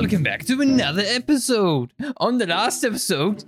[0.00, 1.92] Welcome back to another episode.
[2.18, 3.42] On the last episode,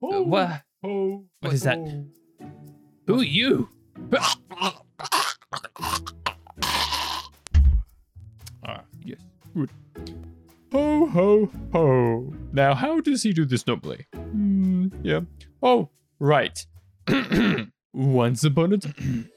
[0.00, 0.62] what?
[0.82, 1.78] What is that?
[3.06, 3.70] Who are you?
[8.64, 9.18] Ah, yes.
[9.54, 9.70] Good.
[10.72, 12.34] Ho, ho, ho.
[12.52, 14.06] Now, how does he do this normally?
[14.14, 15.20] Hmm, yeah.
[15.62, 15.88] Oh,
[16.18, 16.66] right.
[17.94, 19.31] Once upon a time.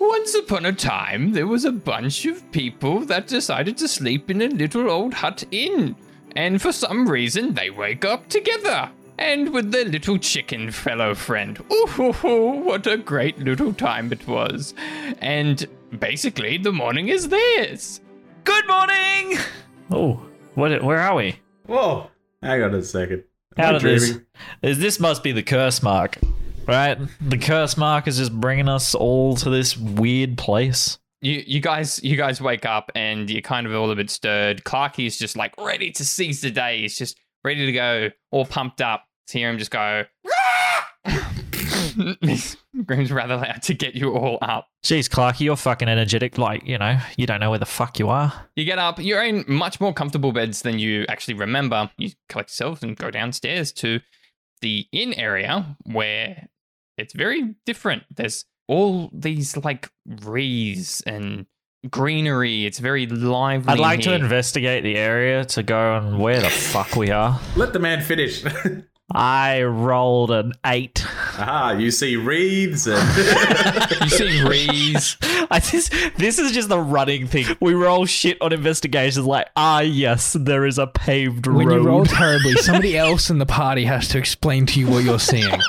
[0.00, 4.40] Once upon a time, there was a bunch of people that decided to sleep in
[4.40, 5.94] a little old hut inn.
[6.34, 8.90] And for some reason, they wake up together.
[9.18, 11.62] And with their little chicken fellow friend.
[11.70, 14.72] Ooh, hoo, hoo, what a great little time it was.
[15.20, 15.66] And
[15.98, 18.00] basically, the morning is theirs.
[18.44, 19.36] Good morning!
[19.90, 20.82] Oh, what?
[20.82, 21.40] Where are we?
[21.66, 22.08] Whoa!
[22.42, 23.24] Hang on a second.
[23.58, 24.18] Am How I did this?
[24.62, 26.16] Is this must be the curse mark,
[26.66, 26.98] right?
[27.20, 30.98] The curse mark is just bringing us all to this weird place.
[31.22, 34.64] You, you guys, you guys wake up and you're kind of all a bit stirred.
[34.64, 36.80] Clarky is just like ready to seize the day.
[36.80, 39.04] He's just ready to go, all pumped up.
[39.28, 40.06] To hear him just go,
[42.82, 44.68] screams rather loud to get you all up.
[44.84, 46.38] Jeez, Clarky, you're fucking energetic.
[46.38, 48.32] Like you know, you don't know where the fuck you are.
[48.56, 48.98] You get up.
[48.98, 51.90] You're in much more comfortable beds than you actually remember.
[51.96, 54.00] You collect yourself and go downstairs to
[54.60, 56.48] the inn area where
[56.96, 58.04] it's very different.
[58.14, 61.46] There's all these like wreaths and
[61.88, 62.66] greenery.
[62.66, 63.72] It's very lively.
[63.72, 67.40] I'd like to investigate the area to go on where the fuck we are.
[67.56, 68.44] Let the man finish.
[69.12, 71.04] I rolled an eight.
[71.36, 73.00] Ah, You see wreaths and
[74.02, 75.16] You see wreaths.
[75.50, 77.46] I just, this is just the running thing.
[77.60, 81.74] We roll shit on investigations like, ah, yes, there is a paved When road.
[81.82, 85.18] you roll terribly, somebody else in the party has to explain to you what you're
[85.18, 85.50] seeing.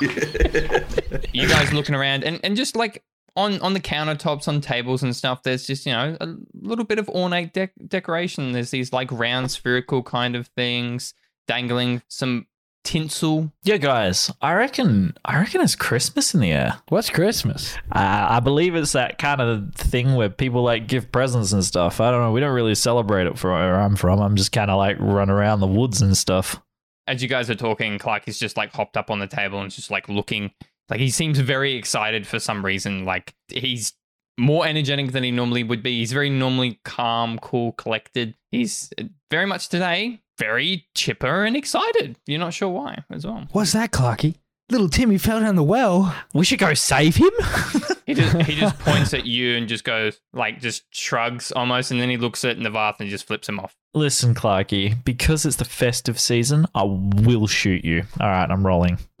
[1.32, 3.02] you guys looking around and, and just like
[3.34, 6.98] on on the countertops on tables and stuff there's just you know a little bit
[6.98, 11.14] of ornate dec- decoration there's these like round spherical kind of things
[11.48, 12.46] dangling some
[12.84, 16.78] tinsel yeah, guys, I reckon, I reckon it's Christmas in the air.
[16.88, 17.76] What's Christmas?
[17.92, 22.00] Uh, I believe it's that kind of thing where people like give presents and stuff.
[22.00, 22.32] I don't know.
[22.32, 24.20] We don't really celebrate it from where I'm from.
[24.20, 26.60] I'm just kind of like run around the woods and stuff.
[27.06, 29.70] as you guys are talking clark is just like hopped up on the table and
[29.72, 30.50] just like looking
[30.88, 33.92] like he seems very excited for some reason like he's
[34.38, 39.04] more energetic than he normally would be he's very normally calm cool collected he's uh,
[39.30, 43.90] very much today very chipper and excited you're not sure why as well What's that,
[43.92, 44.36] Clarky?
[44.70, 46.14] Little Timmy fell down the well.
[46.32, 47.30] We should go save him.
[48.04, 52.00] He just he just points at you and just goes like just shrugs almost, and
[52.00, 53.76] then he looks at Navath and just flips him off.
[53.94, 58.02] Listen, Clarky, because it's the festive season, I will shoot you.
[58.20, 58.98] All right, I'm rolling.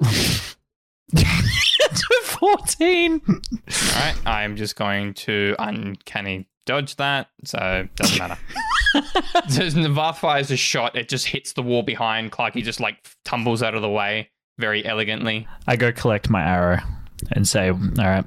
[2.24, 3.20] Fourteen.
[3.26, 3.40] All
[3.96, 8.38] right, I'm just going to uncanny dodge that, so doesn't matter.
[9.48, 12.32] so as Navath fires a shot, it just hits the wall behind.
[12.32, 15.46] Clarky just like tumbles out of the way very elegantly.
[15.66, 16.80] I go collect my arrow
[17.30, 18.24] and say, "All right,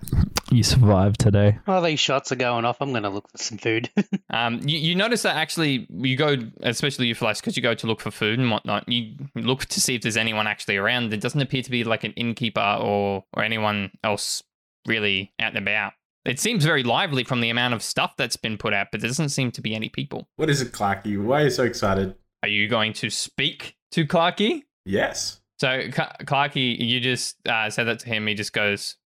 [0.51, 3.57] you survived today." While these shots are going off, I'm going to look for some
[3.57, 3.89] food.
[4.31, 7.87] Um, you, you notice that actually you go, especially you Flash, because you go to
[7.87, 8.89] look for food and whatnot.
[8.89, 11.09] You look to see if there's anyone actually around.
[11.09, 14.43] There doesn't appear to be like an innkeeper or or anyone else
[14.87, 15.93] really out and about.
[16.25, 19.09] It seems very lively from the amount of stuff that's been put out, but there
[19.09, 20.27] doesn't seem to be any people.
[20.37, 21.21] what is it, Clarky?
[21.21, 22.15] Why are you so excited?
[22.41, 24.63] Are you going to speak to Clarky?
[24.85, 25.39] Yes.
[25.59, 28.27] So Ca- Clarky, you just uh, said that to him.
[28.27, 28.97] He just goes,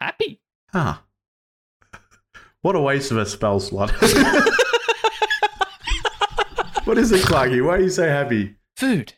[0.00, 0.40] "Happy."
[0.72, 0.98] Huh.
[2.62, 3.90] What a waste of a spell slot.
[6.84, 7.64] what is it, Clarky?
[7.64, 8.56] Why are you so happy?
[8.76, 9.14] Food,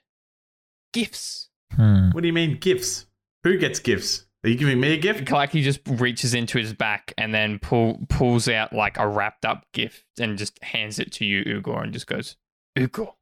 [0.93, 1.49] gifts.
[1.73, 2.11] Hmm.
[2.11, 3.07] What do you mean gifts?
[3.45, 4.27] Who gets gifts?
[4.45, 5.25] Are you giving me a gift?
[5.25, 9.65] Clarky just reaches into his back and then pull pulls out like a wrapped up
[9.73, 12.37] gift and just hands it to you, Ugor, and just goes,
[12.79, 13.15] Ugor.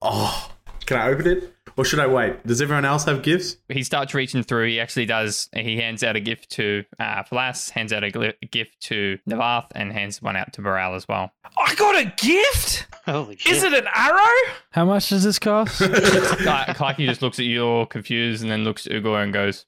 [0.00, 0.50] Oh,
[0.92, 1.54] can I open it?
[1.76, 2.46] Or should I wait?
[2.46, 3.56] Does everyone else have gifts?
[3.70, 4.68] He starts reaching through.
[4.68, 5.48] He actually does.
[5.54, 9.68] He hands out a gift to uh, Flas, hands out a gli- gift to Navath,
[9.74, 11.32] and hands one out to Baral as well.
[11.56, 12.86] I got a gift.
[13.06, 13.52] Holy shit.
[13.56, 14.52] Is it an arrow?
[14.72, 15.78] How much does this cost?
[15.78, 19.64] Cla- Clarky just looks at you all confused and then looks at Ugor and goes,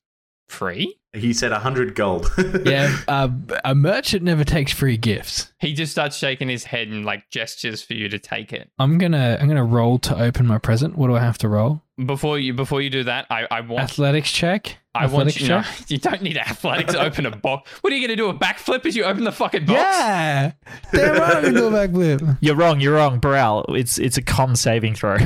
[0.49, 0.99] Free?
[1.15, 2.31] He said a hundred gold.
[2.65, 3.29] yeah, uh,
[3.65, 5.53] a merchant never takes free gifts.
[5.61, 8.71] He just starts shaking his head and like gestures for you to take it.
[8.79, 10.97] I'm gonna I'm gonna roll to open my present.
[10.97, 11.83] What do I have to roll?
[12.05, 14.79] Before you before you do that, I, I want Athletics check.
[14.97, 15.49] I want Athletics you.
[15.49, 15.85] No, check.
[15.91, 17.71] you don't need athletics to open a box.
[17.83, 18.29] What are you going to do?
[18.29, 19.79] A backflip as you open the fucking box?
[19.81, 20.53] Yeah.
[20.93, 22.39] Damn right, I'm gonna do a backflip.
[22.41, 22.81] You're wrong.
[22.81, 23.65] You're wrong, Baral.
[23.77, 25.19] It's it's a con saving throw.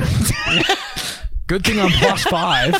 [1.47, 2.75] Good thing I'm plus five.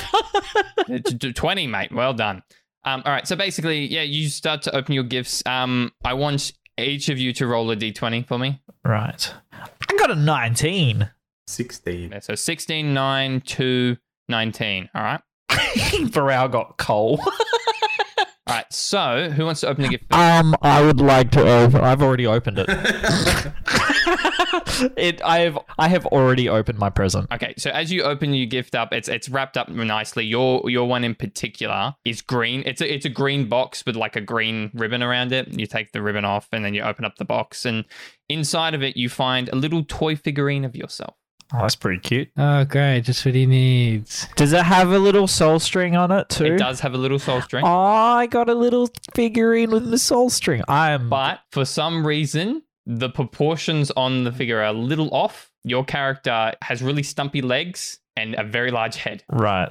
[0.77, 1.91] Uh, t- t- 20, mate.
[1.91, 2.43] Well done.
[2.89, 3.27] Um, all right.
[3.27, 5.43] So basically, yeah, you start to open your gifts.
[5.45, 8.61] Um, I want each of you to roll a d20 for me.
[8.83, 9.33] right.
[9.53, 11.09] I got a 19.
[11.47, 12.11] 16.
[12.11, 13.97] Yeah, so 16, 9, 2,
[14.27, 14.89] 19.
[14.95, 15.21] All right.
[16.11, 17.19] Burrell got coal.
[18.17, 18.65] All right.
[18.71, 20.11] So who wants to open the gift?
[20.13, 21.81] Um, I would like to open.
[21.81, 22.69] I've already opened it.
[24.97, 25.21] it.
[25.23, 25.57] I have.
[25.77, 27.27] I have already opened my present.
[27.31, 30.25] Okay, so as you open your gift up, it's it's wrapped up nicely.
[30.25, 32.63] Your your one in particular is green.
[32.65, 35.47] It's a it's a green box with like a green ribbon around it.
[35.57, 37.85] You take the ribbon off and then you open up the box and
[38.27, 41.15] inside of it you find a little toy figurine of yourself.
[41.51, 42.29] Oh, that's pretty cute.
[42.37, 43.01] Oh, great.
[43.01, 44.27] Just what he needs.
[44.35, 46.45] Does it have a little soul string on it too?
[46.45, 49.97] It does have a little soul string, Oh, I got a little figurine with the
[49.97, 50.61] soul string.
[50.67, 51.09] I am.
[51.09, 55.51] but for some reason the proportions on the figure are a little off.
[55.63, 59.23] Your character has really stumpy legs and a very large head.
[59.29, 59.69] right.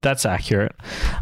[0.00, 0.76] That's accurate.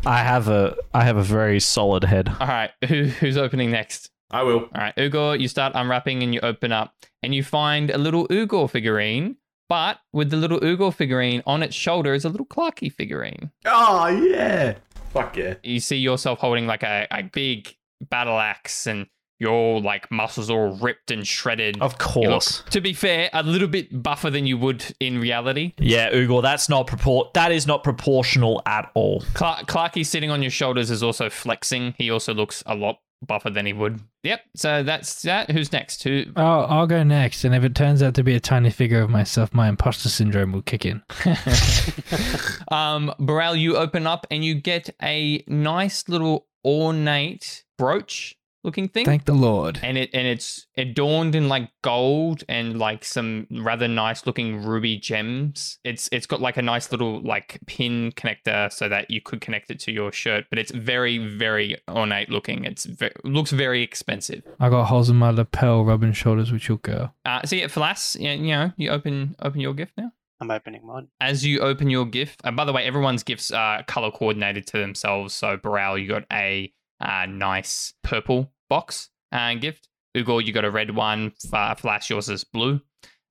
[0.05, 0.77] I have a.
[0.93, 2.29] I have a very solid head.
[2.39, 4.11] All right, who, who's opening next?
[4.31, 4.59] I will.
[4.59, 8.29] All right, Ugor, you start unwrapping and you open up and you find a little
[8.29, 9.37] Ugor figurine,
[9.71, 13.51] but with the little Ugor figurine on its shoulder is a little Clarky figurine.
[13.65, 14.75] Oh, yeah.
[15.11, 15.55] Fuck yeah.
[15.63, 17.75] You see yourself holding like a, a big
[18.11, 19.07] battle axe and
[19.39, 21.81] your like muscles all ripped and shredded.
[21.81, 22.63] Of You look, course.
[22.71, 25.75] to be fair, a little bit buffer than you would in reality.
[25.79, 26.43] Yeah, Ugor.
[26.43, 27.33] That's not propor.
[27.35, 29.23] That is not proportional at all.
[29.35, 31.95] Cla- Clarky sitting on your shoulders is also flexing.
[31.99, 34.01] He also looks a lot buffer than he would.
[34.25, 34.41] Yep.
[34.57, 35.51] So that's that.
[35.51, 36.03] Who's next?
[36.03, 36.25] Who?
[36.37, 37.45] Oh, I'll go next.
[37.45, 40.53] And if it turns out to be a tiny figure of myself, my imposter syndrome
[40.53, 41.03] will kick in.
[42.69, 48.35] um, Burrell, you open up and you get a nice little ornate brooch
[48.67, 49.07] looking thing.
[49.07, 49.81] Thank the Lord.
[49.83, 54.99] and it and it's adorned in like gold and like some rather nice looking ruby
[54.99, 55.79] gems.
[55.85, 59.71] It's it's got like a nice little like pin connector so that you could connect
[59.71, 62.65] it to your shirt, but it's very very ornate looking.
[62.65, 64.43] It's ve- looks very expensive.
[64.61, 67.15] I got holes in my lapel, rubbing shoulders with your girl.
[67.25, 68.17] Uh, see it, Flas.
[68.19, 70.13] You, you know, you open open your gift now.
[70.41, 71.09] I'm opening mine.
[71.21, 74.79] As you open your gift, and by the way, everyone's gifts are color coordinated to
[74.79, 75.35] themselves.
[75.35, 79.89] So Burrell, you got a uh, nice purple box uh, gift.
[80.17, 81.33] Ugor, you got a red one.
[81.53, 82.81] Uh, Flash, yours is blue.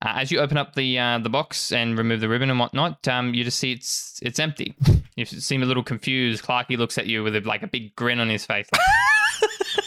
[0.04, 3.06] Uh, as you open up the uh, the box and remove the ribbon and whatnot,
[3.08, 4.76] um, you just see it's it's empty.
[5.16, 6.44] You seem a little confused.
[6.44, 8.68] Clarky looks at you with a, like a big grin on his face.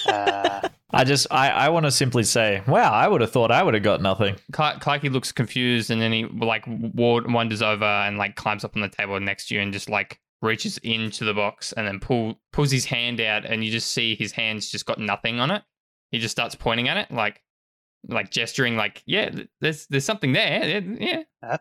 [0.06, 1.28] Uh, I just.
[1.30, 1.50] I.
[1.50, 2.92] I want to simply say, wow.
[2.92, 4.36] I would have thought I would have got nothing.
[4.52, 8.76] Cla- Clarky looks confused and then he like wa- wanders over and like climbs up
[8.76, 12.00] on the table next to you and just like reaches into the box and then
[12.00, 15.52] pull pulls his hand out and you just see his hand's just got nothing on
[15.52, 15.64] it.
[16.12, 17.42] He just starts pointing at it like
[18.08, 21.24] like gesturing like yeah there's there's something there yeah, yeah.
[21.46, 21.58] Uh,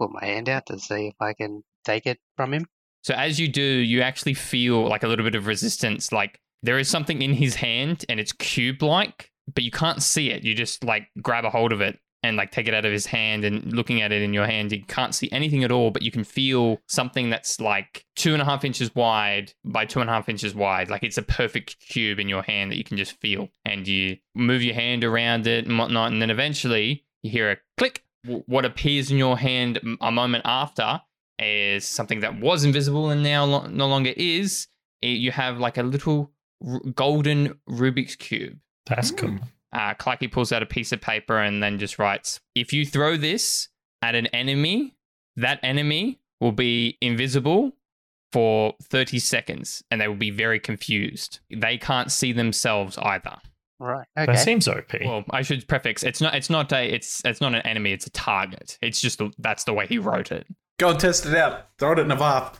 [0.00, 2.66] put my hand out to see if I can take it from him.
[3.02, 6.10] So as you do, you actually feel like a little bit of resistance.
[6.10, 10.30] Like there is something in his hand and it's cube like, but you can't see
[10.30, 10.42] it.
[10.42, 13.06] You just like grab a hold of it and like take it out of his
[13.06, 16.02] hand and looking at it in your hand, you can't see anything at all, but
[16.02, 20.10] you can feel something that's like two and a half inches wide by two and
[20.10, 20.90] a half inches wide.
[20.90, 23.48] Like it's a perfect cube in your hand that you can just feel.
[23.64, 26.12] And you move your hand around it and whatnot.
[26.12, 28.02] And then eventually you hear a click.
[28.24, 31.00] What appears in your hand a moment after
[31.38, 34.66] is something that was invisible and now no longer is.
[35.00, 36.32] You have like a little
[36.94, 38.58] golden Rubik's cube.
[38.86, 39.38] That's cool.
[39.76, 43.16] Uh, Clarky pulls out a piece of paper and then just writes, "If you throw
[43.16, 43.68] this
[44.00, 44.94] at an enemy,
[45.36, 47.72] that enemy will be invisible
[48.32, 51.40] for 30 seconds, and they will be very confused.
[51.50, 53.36] They can't see themselves either."
[53.78, 54.06] Right.
[54.16, 54.38] That Okay.
[54.38, 54.94] seems OP.
[55.04, 57.92] Well, I should prefix: it's not, it's not a, it's, it's not an enemy.
[57.92, 58.78] It's a target.
[58.80, 60.46] It's just the, that's the way he wrote it.
[60.78, 61.68] Go and test it out.
[61.78, 62.58] Throw it in a bath.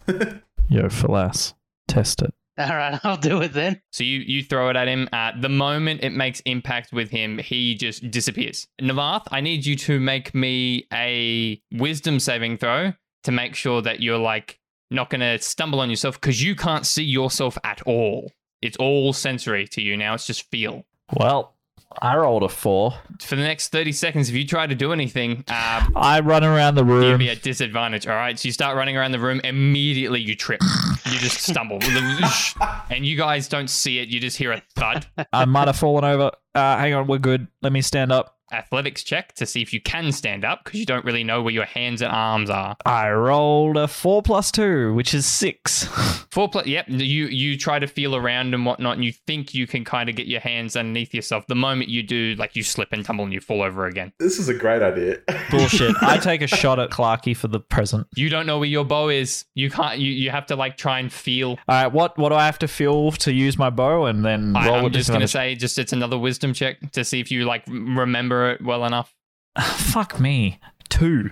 [0.69, 1.55] Yo, Falas,
[1.89, 2.35] test it.
[2.59, 2.99] All right.
[3.05, 3.81] I'll do it then.
[3.93, 5.09] So you you throw it at him.
[5.13, 8.67] At the moment it makes impact with him, he just disappears.
[8.81, 12.93] Navath, I need you to make me a wisdom saving throw
[13.25, 14.59] to make sure that you're like
[14.91, 18.33] not gonna stumble on yourself because you can't see yourself at all.
[18.63, 20.15] It's all sensory to you now.
[20.15, 20.87] It's just feel.
[21.15, 21.56] Well,
[22.03, 22.95] I rolled a four.
[23.21, 26.75] For the next thirty seconds, if you try to do anything, uh, I run around
[26.75, 27.05] the room.
[27.05, 28.07] you'll be at disadvantage.
[28.07, 28.39] All right.
[28.39, 29.41] So you start running around the room.
[29.45, 30.61] Immediately you trip.
[31.07, 31.79] You just stumble,
[32.91, 34.09] and you guys don't see it.
[34.09, 35.07] You just hear a thud.
[35.33, 36.33] I might have fallen over.
[36.55, 37.47] Uh, hang on, we're good.
[37.63, 38.36] Let me stand up.
[38.53, 41.53] Athletics check to see if you can stand up because you don't really know where
[41.53, 42.77] your hands and arms are.
[42.85, 45.85] I rolled a four plus two, which is six.
[46.37, 46.85] Four plus, yep.
[46.89, 50.17] You you try to feel around and whatnot, and you think you can kind of
[50.17, 51.47] get your hands underneath yourself.
[51.47, 54.13] The moment you do, like you slip and tumble and you fall over again.
[54.19, 55.19] this is a great idea.
[55.51, 55.97] Bullshit.
[56.03, 58.07] I take a shot at Clarky for the present.
[58.17, 59.47] You don't know where your bow is.
[59.55, 59.99] You can't.
[59.99, 61.51] You, you have to like try and feel.
[61.51, 64.55] All right, what what do I have to feel to use my bow and then
[64.55, 67.47] I, roll I'm just gonna say, just it's another wisdom check to see if you
[67.47, 69.15] like remember it well enough.
[69.61, 70.61] Fuck me.
[70.89, 71.31] Two.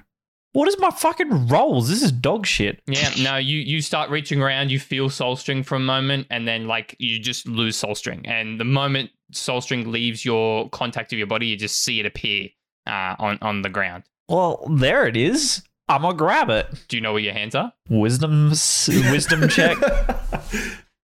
[0.53, 1.89] What is my fucking rolls?
[1.89, 2.81] This is dog shit.
[2.87, 6.47] Yeah, no, you you start reaching around, you feel soul string for a moment, and
[6.47, 8.25] then like you just lose soul string.
[8.25, 12.07] And the moment soul string leaves your contact of your body, you just see it
[12.07, 12.51] appear
[12.87, 14.05] uh, on on the ground.
[14.29, 15.65] Well, there it is.
[15.89, 16.69] I'm gonna grab it.
[16.87, 17.73] Do you know where your hands are?
[17.91, 19.77] Wisdom, wisdom check.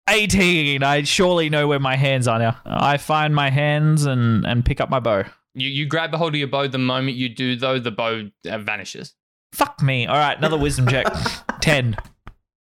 [0.09, 0.83] 18.
[0.83, 2.59] I surely know where my hands are now.
[2.65, 5.25] I find my hands and, and pick up my bow.
[5.55, 6.67] You you grab a hold of your bow.
[6.67, 9.15] The moment you do, though, the bow uh, vanishes.
[9.53, 10.07] Fuck me.
[10.07, 11.07] All right, another wisdom check.
[11.61, 11.97] 10.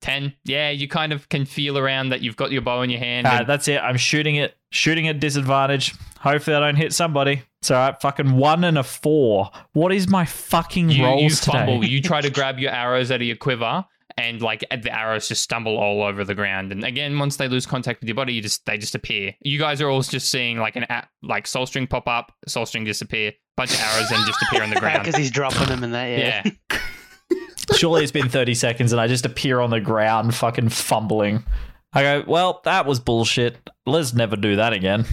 [0.03, 0.35] Ten.
[0.45, 3.26] Yeah, you kind of can feel around that you've got your bow in your hand.
[3.26, 3.79] All and- that's it.
[3.79, 4.55] I'm shooting it.
[4.71, 5.95] Shooting at disadvantage.
[6.21, 7.43] Hopefully, I don't hit somebody.
[7.62, 7.99] It's all right.
[8.00, 9.50] Fucking one and a four.
[9.73, 11.53] What is my fucking you, rolls you today?
[11.53, 11.85] fumble.
[11.85, 13.85] you try to grab your arrows out of your quiver,
[14.16, 16.73] and like the arrows just stumble all over the ground.
[16.73, 19.35] And again, once they lose contact with your body, you just they just appear.
[19.40, 22.66] You guys are all just seeing like an a- like soul string pop up, soul
[22.66, 25.00] string disappear, bunch of arrows then just appear on the ground.
[25.00, 26.06] Because he's dropping them in that.
[26.06, 26.42] Yeah.
[26.71, 26.78] yeah.
[27.76, 31.44] Surely it's been 30 seconds and I just appear on the ground fucking fumbling.
[31.92, 33.71] I go, well, that was bullshit.
[33.87, 35.06] Let's never do that again.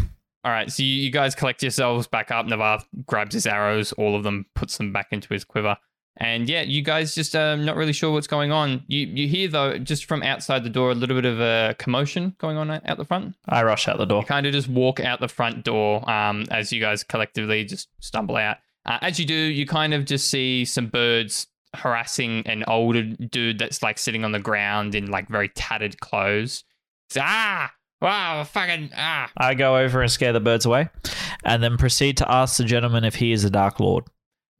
[0.43, 2.47] All right, so you, you guys collect yourselves back up.
[2.47, 5.77] Navarre grabs his arrows, all of them, puts them back into his quiver.
[6.17, 8.83] And yeah, you guys just uh, not really sure what's going on.
[8.87, 12.35] You you hear though, just from outside the door, a little bit of a commotion
[12.37, 13.35] going on out the front.
[13.47, 14.23] I rush out the door.
[14.23, 18.35] Kind of just walk out the front door um, as you guys collectively just stumble
[18.35, 18.57] out.
[18.85, 23.59] Uh, as you do, you kind of just see some birds harassing an older dude
[23.59, 26.63] that's like sitting on the ground in like very tattered clothes.
[27.09, 29.31] It's, ah, wow, fucking ah.
[29.37, 30.89] I go over and scare the birds away
[31.45, 34.05] and then proceed to ask the gentleman if he is a Dark Lord.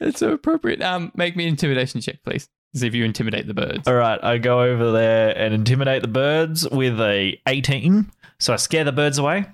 [0.00, 0.82] That's so appropriate.
[0.82, 2.48] Um, make me an intimidation check, please.
[2.74, 3.86] See if you intimidate the birds.
[3.86, 8.10] All right, I go over there and intimidate the birds with a 18.
[8.38, 9.44] So I scare the birds away.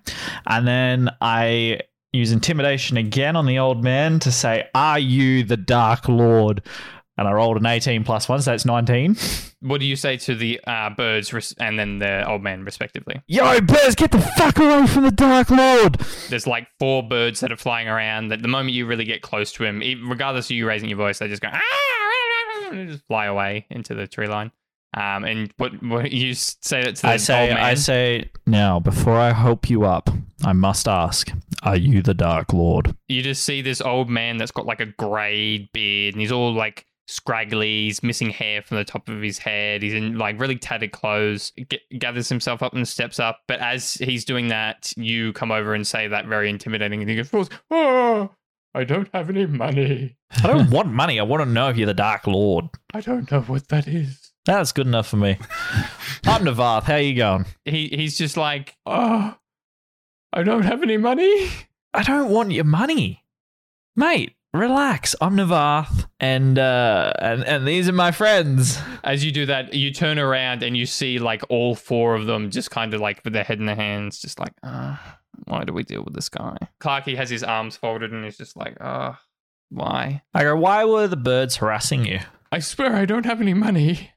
[0.46, 1.80] And then I
[2.12, 6.62] use intimidation again on the old man to say, Are you the Dark Lord?
[7.18, 9.16] And I rolled an 18 plus one, so that's 19.
[9.60, 13.20] What do you say to the uh, birds res- and then the old man, respectively?
[13.26, 15.94] Yo, birds, get the fuck away from the Dark Lord!
[16.28, 18.28] There's like four birds that are flying around.
[18.28, 21.18] That the moment you really get close to him, regardless of you raising your voice,
[21.18, 24.52] they just go ah, and just fly away into the tree line.
[24.96, 27.64] Um, and what, what you say that to the I say, old man?
[27.64, 30.08] I say, now, before I help you up,
[30.44, 31.30] I must ask,
[31.64, 32.94] Are you the Dark Lord?
[33.08, 36.54] you just see this old man that's got like a grey beard and he's all
[36.54, 37.86] like scraggly.
[37.86, 39.82] He's missing hair from the top of his head.
[39.82, 41.52] He's in like really tattered clothes.
[41.68, 43.40] G- gathers himself up and steps up.
[43.48, 47.08] But as he's doing that, you come over and say that very intimidating thing.
[47.08, 48.30] He goes, Oh,
[48.74, 50.16] I don't have any money.
[50.42, 51.18] I don't want money.
[51.18, 52.66] I want to know if you're the Dark Lord.
[52.94, 54.32] I don't know what that is.
[54.44, 55.38] That's good enough for me.
[56.24, 56.84] I'm Navarth.
[56.84, 57.46] How you going?
[57.64, 59.34] he he's just like, Oh,
[60.32, 61.48] I don't have any money.
[61.94, 63.24] I don't want your money,
[63.96, 64.34] mate.
[64.54, 65.14] Relax.
[65.20, 68.80] I'm Navarth, and uh, and and these are my friends.
[69.04, 72.50] as you do that, you turn around and you see like all four of them
[72.50, 75.74] just kind of like with their head in their hands, just like, ah, why do
[75.74, 76.56] we deal with this guy?
[76.80, 79.20] Clarky has his arms folded and he's just like, ah,
[79.68, 80.22] why?
[80.32, 80.56] I go.
[80.56, 82.20] Why were the birds harassing you?
[82.50, 84.12] I swear I don't have any money.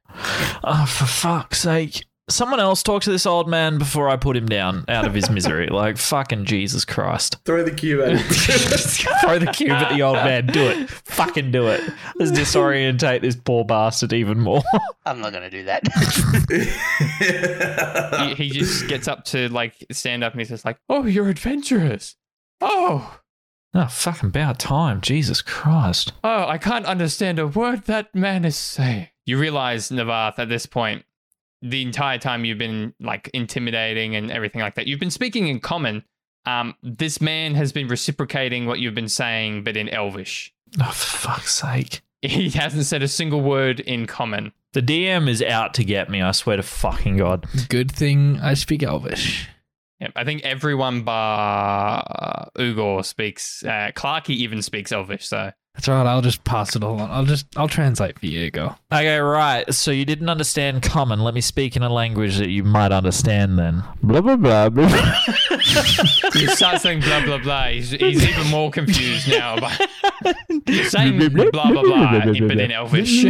[0.63, 2.05] Oh, for fuck's sake!
[2.31, 5.29] Someone else talk to this old man before I put him down out of his
[5.29, 5.67] misery.
[5.71, 7.38] like fucking Jesus Christ!
[7.45, 8.17] Throw the cube at him.
[9.21, 10.47] Throw the cube at the old man.
[10.47, 10.89] Do it.
[10.89, 11.81] Fucking do it.
[12.15, 14.61] Let's disorientate this poor bastard even more.
[15.05, 15.83] I'm not gonna do that.
[18.19, 21.29] he, he just gets up to like stand up and he's just like, Oh, you're
[21.29, 22.15] adventurous.
[22.61, 23.19] Oh,
[23.73, 25.01] oh, fucking about time.
[25.01, 26.13] Jesus Christ!
[26.23, 29.07] oh, I can't understand a word that man is saying.
[29.25, 31.03] you realize Navath at this point,
[31.62, 35.60] the entire time you've been like intimidating and everything like that, you've been speaking in
[35.60, 36.03] common.
[36.46, 40.53] Um, this man has been reciprocating what you've been saying, but in Elvish.
[40.80, 42.01] Oh, for fuck's sake!
[42.24, 44.51] He hasn't said a single word in common.
[44.74, 46.22] The DM is out to get me.
[46.22, 47.48] I swear to fucking god.
[47.68, 49.50] Good thing I speak Elvish.
[50.00, 53.63] Yep, I think everyone bar uh, Ugor speaks.
[53.63, 56.12] Uh, Clarky even speaks Elvish, so That's all right.
[56.12, 57.10] I'll just pass it along.
[57.10, 58.51] I'll just I'll translate for you.
[58.51, 58.75] Go.
[58.92, 59.74] Okay, right.
[59.74, 61.22] So you didn't understand common.
[61.22, 63.84] Let me speak in a language that you might understand then.
[64.04, 64.88] Blah blah blah blah.
[66.34, 67.68] he starts saying blah blah blah.
[67.70, 69.56] He's, he's even more confused now.
[69.60, 69.90] But
[70.66, 73.25] he's saying blah blah blah, but in Elvish.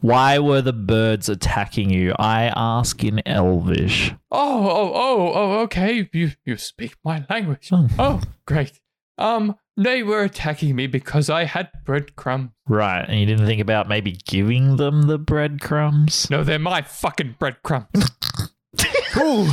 [0.00, 2.12] Why were the birds attacking you?
[2.18, 4.12] I ask in Elvish.
[4.32, 6.08] Oh, oh, oh, oh, okay.
[6.12, 7.70] You you speak my language.
[7.72, 7.88] Oh.
[7.98, 8.80] Oh, great.
[9.16, 12.50] Um, they were attacking me because I had breadcrumbs.
[12.68, 16.28] Right, and you didn't think about maybe giving them the breadcrumbs?
[16.30, 17.86] No, they're my fucking breadcrumbs.
[19.16, 19.48] Ooh.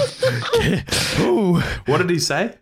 [1.19, 1.59] Ooh.
[1.85, 2.55] What did he say?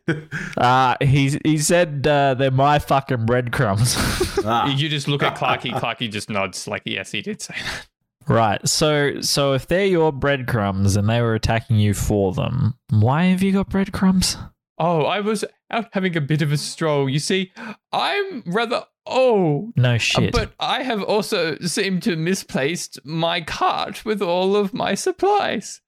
[0.57, 3.95] Uh, he he said uh, they're my fucking breadcrumbs.
[4.45, 5.71] ah, You just look at Clarky.
[5.79, 7.87] Clarky just nods like, yes, he did say that.
[8.27, 8.67] right.
[8.67, 13.41] So so if they're your breadcrumbs and they were attacking you for them, why have
[13.41, 14.37] you got breadcrumbs?
[14.83, 17.07] Oh, I was out having a bit of a stroll.
[17.07, 17.51] You see,
[17.91, 19.73] I'm rather old.
[19.77, 20.33] No shit.
[20.33, 25.81] But I have also seemed to misplaced my cart with all of my supplies.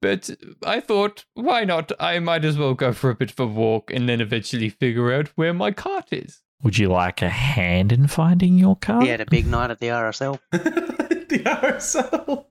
[0.00, 0.30] But
[0.64, 1.90] I thought, why not?
[1.98, 5.12] I might as well go for a bit of a walk and then eventually figure
[5.12, 6.40] out where my cart is.
[6.62, 9.02] Would you like a hand in finding your cart?
[9.02, 10.38] He had a big night at the RSL.
[10.52, 12.46] the RSL.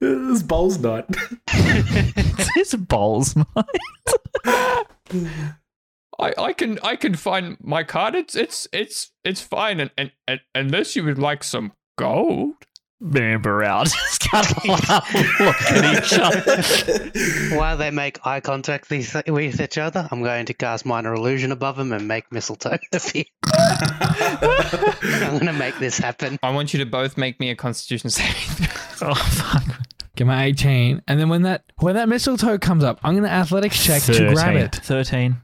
[0.00, 1.06] It's bowls night.
[1.48, 3.34] it's balls.
[6.18, 8.14] I, I can I can find my card.
[8.14, 9.80] It's it's it's it's fine.
[9.80, 12.63] And, and, and unless you would like some gold.
[13.04, 13.86] Remember out.
[13.90, 14.64] Just kind of
[15.40, 17.56] look at each other.
[17.56, 21.52] While they make eye contact with with each other, I'm going to cast minor illusion
[21.52, 23.24] above them and make mistletoe appear.
[23.44, 26.38] I'm going to make this happen.
[26.42, 29.10] I want you to both make me a Constitution saving throw.
[29.10, 29.82] Oh fuck.
[30.16, 31.02] Get my 18.
[31.06, 34.32] And then when that when that mistletoe comes up, I'm going to athletics check to
[34.32, 34.76] grab it.
[34.76, 35.36] Thirteen.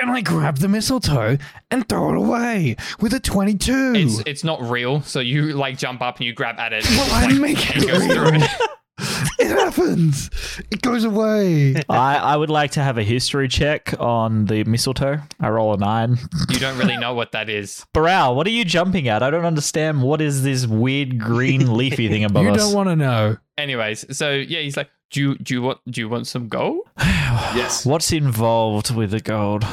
[0.00, 1.38] And I grab the mistletoe
[1.70, 3.92] and throw it away with a 22.
[3.94, 6.84] It's it's not real, so you like jump up and you grab at it.
[6.90, 8.42] well, I make it it real.
[8.42, 8.50] it.
[9.38, 10.30] it happens.
[10.70, 11.76] It goes away.
[11.88, 15.20] I, I would like to have a history check on the mistletoe.
[15.40, 16.18] I roll a nine.
[16.50, 17.86] You don't really know what that is.
[17.94, 19.22] Baral, what are you jumping at?
[19.22, 20.02] I don't understand.
[20.02, 22.56] What is this weird green leafy thing above You us?
[22.56, 23.36] You don't want to know.
[23.56, 26.88] Anyways, so yeah, he's like, do you do you want do you want some gold?
[26.98, 27.84] yes.
[27.84, 29.64] What's involved with the gold?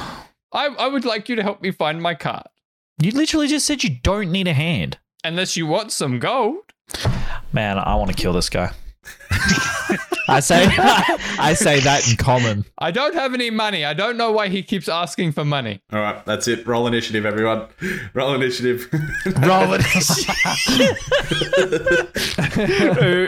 [0.51, 2.47] I I would like you to help me find my cart.
[2.99, 4.97] You literally just said you don't need a hand.
[5.23, 6.57] Unless you want some gold.
[7.53, 8.71] Man, I want to kill this guy.
[10.29, 10.67] I say
[11.39, 12.65] I say that in common.
[12.77, 13.85] I don't have any money.
[13.85, 15.81] I don't know why he keeps asking for money.
[15.91, 16.67] All right, that's it.
[16.67, 17.67] Roll initiative, everyone.
[18.13, 18.87] Roll initiative.
[19.25, 19.81] Roll it.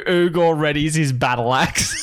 [0.08, 1.96] Ugor readies his battle axe.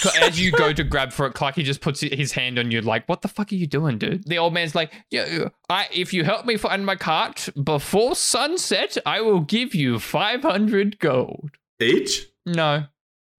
[0.00, 2.80] So As you go to grab for it, Clarky just puts his hand on you,
[2.82, 6.12] like, "What the fuck are you doing, dude?" The old man's like, "Yeah, I if
[6.12, 11.52] you help me find my cart before sunset, I will give you five hundred gold."
[11.80, 12.26] Each?
[12.46, 12.84] No,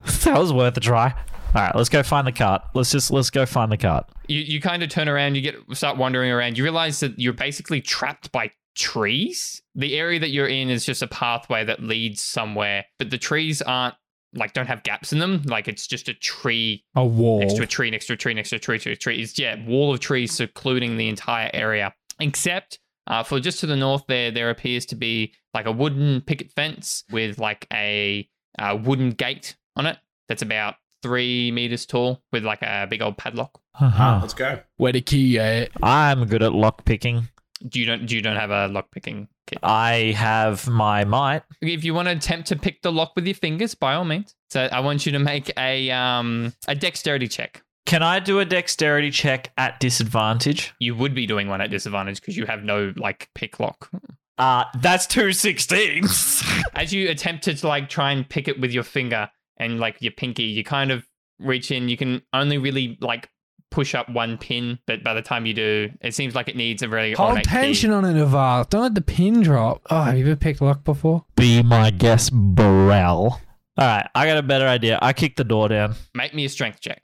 [0.23, 1.13] that was worth a try.
[1.55, 2.63] All right, let's go find the cart.
[2.73, 4.09] Let's just let's go find the cart.
[4.27, 6.57] you you kind of turn around, you get start wandering around.
[6.57, 9.61] You realize that you're basically trapped by trees.
[9.73, 13.61] The area that you're in is just a pathway that leads somewhere, but the trees
[13.61, 13.95] aren't
[14.33, 15.43] like don't have gaps in them.
[15.45, 17.39] Like it's just a tree A wall.
[17.39, 19.21] next to a tree, next to a tree, next to a tree, to a tree.
[19.21, 21.93] It's yeah, wall of trees secluding the entire area.
[22.19, 26.21] Except uh, for just to the north there, there appears to be like a wooden
[26.21, 28.27] picket fence with like a
[28.59, 33.17] uh, wooden gate on it that's about three meters tall with like a big old
[33.17, 33.61] padlock.
[33.79, 34.59] Ah, let's go.
[34.77, 35.69] Where the key at?
[35.83, 37.27] I'm good at lock picking.
[37.67, 39.59] Do you don't do you don't have a lock picking kit?
[39.63, 41.43] I have my might.
[41.61, 44.35] If you want to attempt to pick the lock with your fingers, by all means.
[44.49, 47.61] So I want you to make a um a dexterity check.
[47.85, 50.73] Can I do a dexterity check at disadvantage?
[50.79, 53.91] You would be doing one at disadvantage because you have no like pick lock.
[54.37, 56.63] Uh, that's two 16s.
[56.75, 60.11] As you attempt to like try and pick it with your finger and like your
[60.11, 61.05] pinky, you kind of
[61.39, 61.89] reach in.
[61.89, 63.29] You can only really like
[63.71, 66.81] push up one pin, but by the time you do, it seems like it needs
[66.81, 67.51] a very Hold ornate key.
[67.51, 68.65] tension on it, Navarre.
[68.69, 69.81] Don't let the pin drop.
[69.89, 71.25] Oh, have you ever picked lock before?
[71.35, 73.41] Be my guest, Burrell.
[73.77, 74.97] All right, I got a better idea.
[75.01, 75.95] I kick the door down.
[76.13, 77.01] Make me a strength check.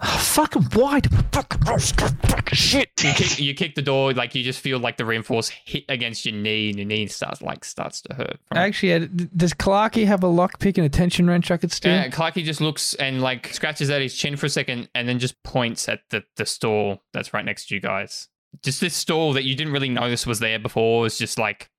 [0.00, 1.08] Oh, fucking wide.
[1.32, 2.90] Fucking fucking shit.
[3.02, 6.24] You kick, you kick the door, like you just feel like the reinforce hit against
[6.24, 8.38] your knee, and your knee starts like starts to hurt.
[8.46, 8.58] from.
[8.58, 11.92] Actually, d- does Clarky have a lock pick and a tension wrench I could steal?
[11.92, 15.18] Yeah, Clarky just looks and like scratches at his chin for a second and then
[15.18, 18.28] just points at the, the stall that's right next to you guys.
[18.62, 21.70] Just this stall that you didn't really notice was there before was just like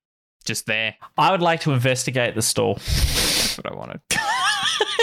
[0.44, 0.94] just there.
[1.16, 2.74] I would like to investigate the stall.
[2.74, 4.00] That's what I wanted.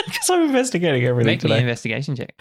[0.08, 1.60] Because I'm investigating everything Make me an today.
[1.60, 2.34] investigation check.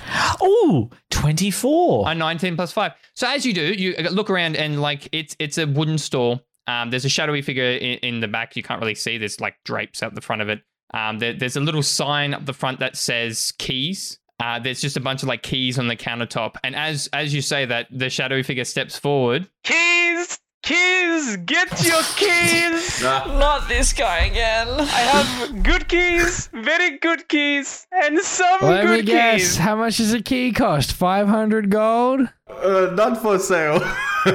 [0.44, 2.10] Ooh, 24.
[2.10, 2.92] A 19 plus 5.
[3.16, 6.42] So as you do, you look around and like it's it's a wooden stall.
[6.68, 8.56] Um, there's a shadowy figure in, in the back.
[8.56, 9.18] You can't really see.
[9.18, 10.62] There's like drapes out the front of it.
[10.94, 14.20] Um, there, there's a little sign up the front that says keys.
[14.40, 16.56] Uh, there's just a bunch of like keys on the countertop.
[16.64, 19.50] And as as you say that, the shadowy figure steps forward.
[19.64, 20.40] Keys!
[20.68, 21.38] Keys!
[21.46, 23.02] Get your keys!
[23.02, 24.68] Not this guy again.
[24.68, 29.40] I have good keys, very good keys, and some Let me guess.
[29.40, 29.58] keys.
[29.58, 30.92] How much does a key cost?
[30.92, 32.28] 500 gold?
[32.50, 33.80] uh, not for sale.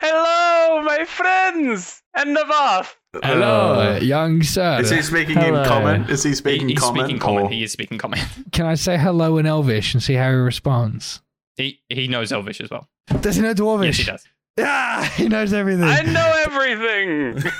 [0.00, 2.02] Hello, my friends!
[2.14, 2.94] and Navath.
[3.24, 4.80] Hello, Uh, young sir.
[4.82, 5.62] is he speaking Hello.
[5.62, 6.10] in common?
[6.10, 7.04] Is he He- speaking he's common?
[7.04, 7.44] speaking common.
[7.44, 8.18] or- He is speaking common.
[8.52, 11.22] Can I say hello in Elvish and see how he responds?
[11.56, 12.88] he he knows Elvish as well.
[13.22, 13.86] Does he know Dwarvish?
[13.86, 14.24] Yes, he does.
[14.60, 15.84] Ah, he knows everything.
[15.84, 17.36] I know everything.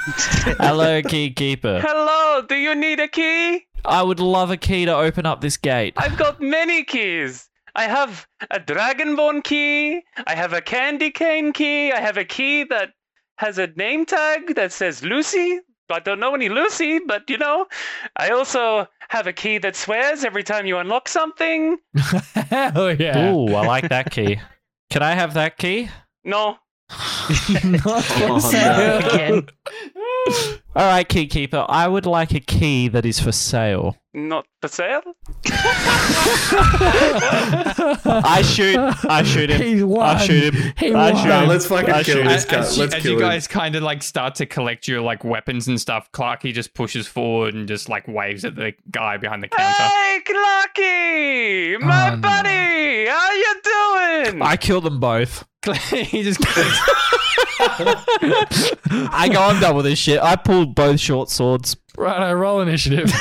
[0.58, 1.80] Hello, key keeper.
[1.80, 3.66] Hello, do you need a key?
[3.84, 5.94] I would love a key to open up this gate.
[5.96, 7.48] I've got many keys.
[7.74, 10.02] I have a Dragonborn key.
[10.26, 11.92] I have a candy cane key.
[11.92, 12.90] I have a key that
[13.36, 15.60] has a name tag that says Lucy.
[15.90, 17.66] I don't know any Lucy, but you know.
[18.16, 21.78] I also have a key that swears every time you unlock something.
[22.34, 23.32] Hell yeah.
[23.32, 24.38] Ooh, I like that key.
[24.90, 25.88] Can I have that key?
[26.24, 26.58] No.
[27.64, 28.98] Not for Oh, sale.
[28.98, 29.48] Again.
[30.76, 31.64] All right, key keeper.
[31.68, 33.96] I would like a key that is for sale.
[34.14, 35.00] Not for sale?
[37.10, 38.78] I shoot.
[39.08, 39.60] I shoot him.
[39.60, 40.16] He's won.
[40.16, 40.72] I shoot him.
[40.78, 41.16] He I won.
[41.22, 41.48] shoot No, him.
[41.48, 42.58] let's fucking I kill shoot this guy.
[42.58, 43.22] as Let's as kill you him.
[43.24, 47.06] guys kind of like start to collect your like weapons and stuff, Clarky just pushes
[47.08, 49.72] forward and just like waves at the guy behind the counter.
[49.82, 51.80] Hey, Clarky!
[51.80, 52.20] My Oh, no.
[52.20, 53.06] buddy!
[53.06, 53.54] How you
[54.30, 54.42] doing?
[54.42, 55.44] I kill them both.
[55.90, 56.38] he just.
[57.60, 60.20] I go, I'm done with this shit.
[60.20, 61.76] I pulled both short swords.
[61.96, 63.06] Right, I roll initiative.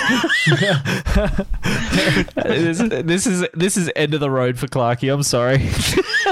[2.35, 5.11] this, this is this is end of the road for Clarky.
[5.11, 5.69] I'm sorry.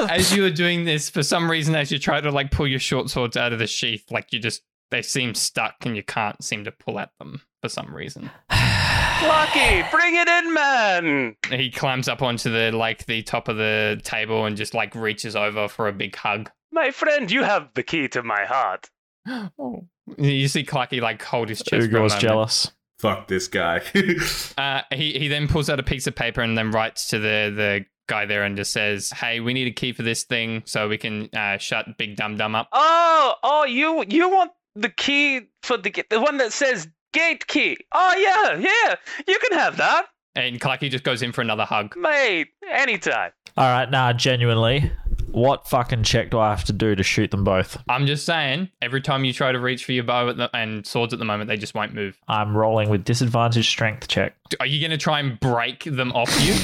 [0.09, 2.79] as you are doing this, for some reason, as you try to like pull your
[2.79, 6.43] short swords out of the sheath, like you just they seem stuck and you can't
[6.43, 8.29] seem to pull at them for some reason.
[8.51, 11.35] Clarky, bring it in, man!
[11.49, 15.35] He climbs up onto the like the top of the table and just like reaches
[15.35, 16.51] over for a big hug.
[16.71, 18.89] My friend, you have the key to my heart.
[19.59, 19.85] Oh.
[20.17, 21.69] You see Clarky like hold his chest.
[21.69, 22.71] for a Ugor's jealous.
[22.99, 23.81] Fuck this guy.
[24.57, 27.51] Uh, he he then pulls out a piece of paper and then writes to the
[27.55, 30.87] the guy there and just says, "Hey, we need a key for this thing so
[30.87, 35.41] we can uh, shut Big Dum Dum up." Oh, oh, you you want the key
[35.63, 37.77] for the the one that says gate key?
[37.91, 38.95] Oh yeah, yeah,
[39.27, 41.95] you can have that, And Clarky just goes in for another hug.
[41.97, 42.49] mate.
[42.71, 43.31] Anytime.
[43.57, 44.91] All right, nah, genuinely.
[45.35, 47.77] What fucking check do I have to do to shoot them both?
[47.89, 50.87] I'm just saying, every time you try to reach for your bow at the, and
[50.87, 52.17] swords at the moment, they just won't move.
[52.29, 54.33] I'm rolling with disadvantage strength check.
[54.61, 56.55] Are you going to try and break them off you?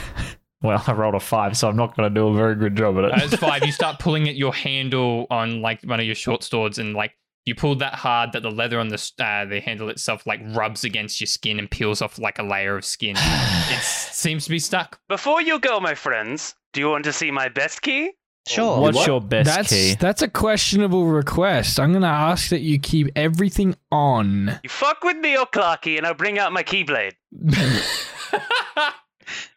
[0.62, 2.96] Well, I rolled a five, so I'm not going to do a very good job
[2.96, 3.12] at it.
[3.12, 6.78] As five, you start pulling at your handle on like one of your short swords,
[6.78, 7.12] and like
[7.44, 10.82] you pull that hard that the leather on the uh, the handle itself like rubs
[10.82, 13.14] against your skin and peels off like a layer of skin.
[13.18, 14.98] it seems to be stuck.
[15.06, 18.10] Before you go, my friends, do you want to see my best key?
[18.46, 18.78] Sure.
[18.78, 19.06] What's What?
[19.06, 19.94] your best that's key?
[19.98, 21.80] that's a questionable request.
[21.80, 24.60] I'm gonna ask that you keep everything on.
[24.62, 27.12] You fuck with me or Clarky, and I'll bring out my keyblade.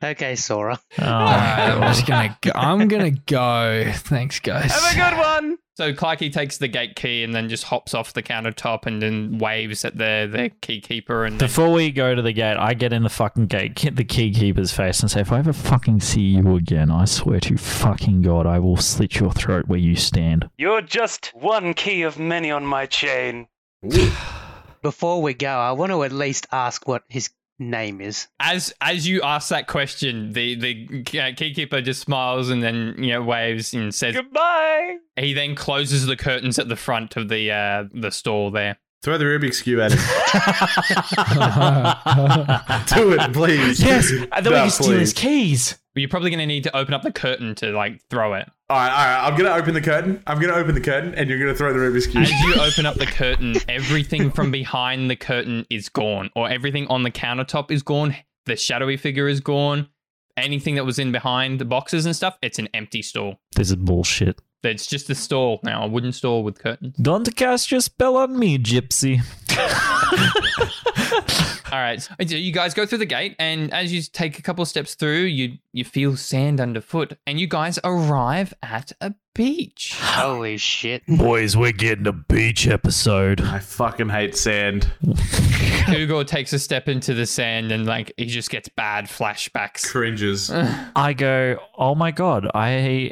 [0.02, 0.80] Okay, Sora.
[1.00, 2.52] Oh, Alright, I'm just gonna go.
[2.56, 3.92] I'm gonna go.
[3.94, 4.72] Thanks, guys.
[4.72, 5.58] Have a good one.
[5.78, 9.38] So Clarky takes the gate key and then just hops off the countertop and then
[9.38, 12.74] waves at the the key keeper and then, Before we go to the gate, I
[12.74, 15.54] get in the fucking gate, hit the key keeper's face, and say, "If I ever
[15.54, 19.78] fucking see you again, I swear to fucking God, I will slit your throat where
[19.78, 23.46] you stand." You're just one key of many on my chain.
[24.82, 28.28] Before we go, I want to at least ask what his name is.
[28.40, 32.96] as as you ask that question, the the uh, key keeper just smiles and then
[32.98, 34.98] you know waves and says Goodbye.
[35.18, 38.78] he then closes the curtains at the front of the uh the stall there.
[39.04, 40.00] Throw the Rubik's Cube at him.
[42.96, 43.80] Do it, please.
[43.82, 45.78] yes, and then we No, can steal his keys.
[45.98, 48.48] But you're probably going to need to open up the curtain to like throw it.
[48.70, 49.28] All right, all right.
[49.28, 50.22] I'm gonna open the curtain.
[50.28, 52.22] I'm gonna open the curtain, and you're gonna throw the Rubik's Cube.
[52.22, 56.86] As you open up the curtain, everything from behind the curtain is gone, or everything
[56.86, 58.16] on the countertop is gone.
[58.46, 59.88] The shadowy figure is gone.
[60.36, 63.40] Anything that was in behind the boxes and stuff, it's an empty stall.
[63.56, 64.40] This is bullshit.
[64.68, 66.96] It's just a stall now, a wooden stall with curtains.
[66.98, 69.22] Don't cast your spell on me, Gypsy.
[71.72, 74.64] All right, so you guys go through the gate, and as you take a couple
[74.66, 79.98] steps through, you you feel sand underfoot, and you guys arrive at a beach.
[80.02, 81.04] Holy shit.
[81.08, 83.42] Boys, we're getting a beach episode.
[83.42, 84.90] I fucking hate sand.
[85.04, 89.92] Ugor takes a step into the sand, and like he just gets bad flashbacks.
[89.92, 90.50] Cringes.
[90.96, 93.12] I go, oh my god, I.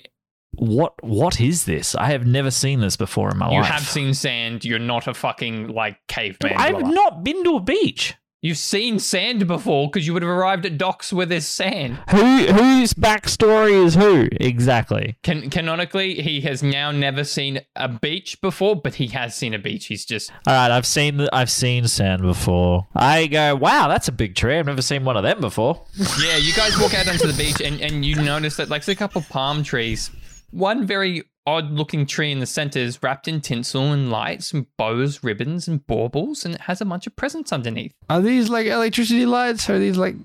[0.57, 1.95] What what is this?
[1.95, 3.67] I have never seen this before in my You life.
[3.67, 4.65] You have seen sand.
[4.65, 6.53] You're not a fucking like caveman.
[6.57, 8.15] I've not been to a beach.
[8.45, 11.97] You've seen sand before because you would have arrived at docks where there's sand.
[12.11, 15.17] Who whose backstory is who exactly?
[15.23, 19.57] Can, canonically, he has now never seen a beach before, but he has seen a
[19.57, 19.87] beach.
[19.87, 22.85] He's just All right, I've seen I've seen sand before.
[22.93, 24.59] I go, wow, that's a big tree.
[24.59, 25.83] I've never seen one of them before.
[26.23, 26.37] yeah.
[26.37, 28.99] You guys walk out onto the beach and and you notice that like there's a
[28.99, 30.11] couple palm trees.
[30.55, 34.65] One very odd looking tree in the center is wrapped in tinsel and lights and
[34.77, 37.93] bows, ribbons, and baubles, and it has a bunch of presents underneath.
[38.09, 39.69] Are these like electricity lights?
[39.69, 40.15] Or are these like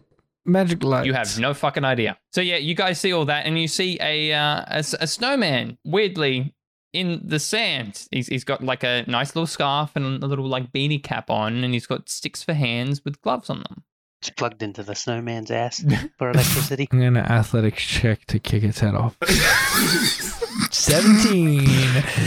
[0.44, 1.06] magic lights?
[1.06, 2.16] You have no fucking idea.
[2.32, 5.78] So yeah, you guys see all that, and you see a uh, a, a snowman
[5.84, 6.54] weirdly
[6.92, 8.06] in the sand.
[8.12, 11.64] He's he's got like a nice little scarf and a little like beanie cap on,
[11.64, 13.82] and he's got sticks for hands with gloves on them.
[14.20, 15.82] It's plugged into the snowman's ass
[16.18, 16.86] for electricity.
[16.92, 19.16] I'm gonna athletics check to kick its head off.
[20.70, 21.62] Seventeen.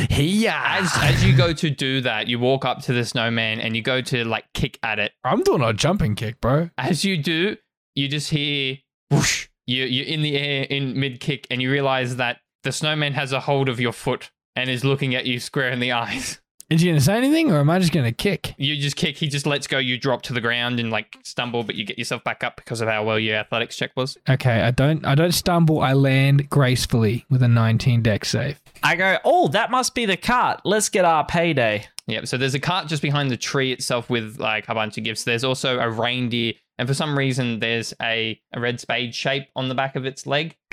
[0.10, 0.80] Yeah.
[0.82, 3.84] As as you go to do that, you walk up to the snowman and you
[3.84, 5.12] go to like kick at it.
[5.24, 6.72] I'm doing a jumping kick, bro.
[6.80, 7.58] As you do,
[7.94, 8.78] you just hear
[9.12, 9.48] whoosh.
[9.68, 13.32] You you're in the air in mid kick, and you realize that the snowman has
[13.32, 16.42] a hold of your foot and is looking at you square in the eyes.
[16.74, 18.56] Is he gonna say anything, or am I just gonna kick?
[18.58, 19.16] You just kick.
[19.16, 19.78] He just lets go.
[19.78, 22.82] You drop to the ground and like stumble, but you get yourself back up because
[22.82, 24.18] of how well your athletics check was.
[24.28, 25.06] Okay, I don't.
[25.06, 25.82] I don't stumble.
[25.82, 28.60] I land gracefully with a 19 dex save.
[28.82, 30.62] I go, oh, that must be the cart.
[30.66, 31.86] Let's get our payday.
[32.08, 32.26] Yep.
[32.26, 35.26] So there's a cart just behind the tree itself with like a bunch of gifts.
[35.26, 39.70] There's also a reindeer, and for some reason there's a, a red spade shape on
[39.70, 40.56] the back of its leg.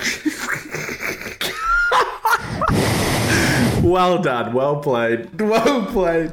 [3.90, 4.52] Well done.
[4.52, 5.40] Well played.
[5.40, 6.32] Well played.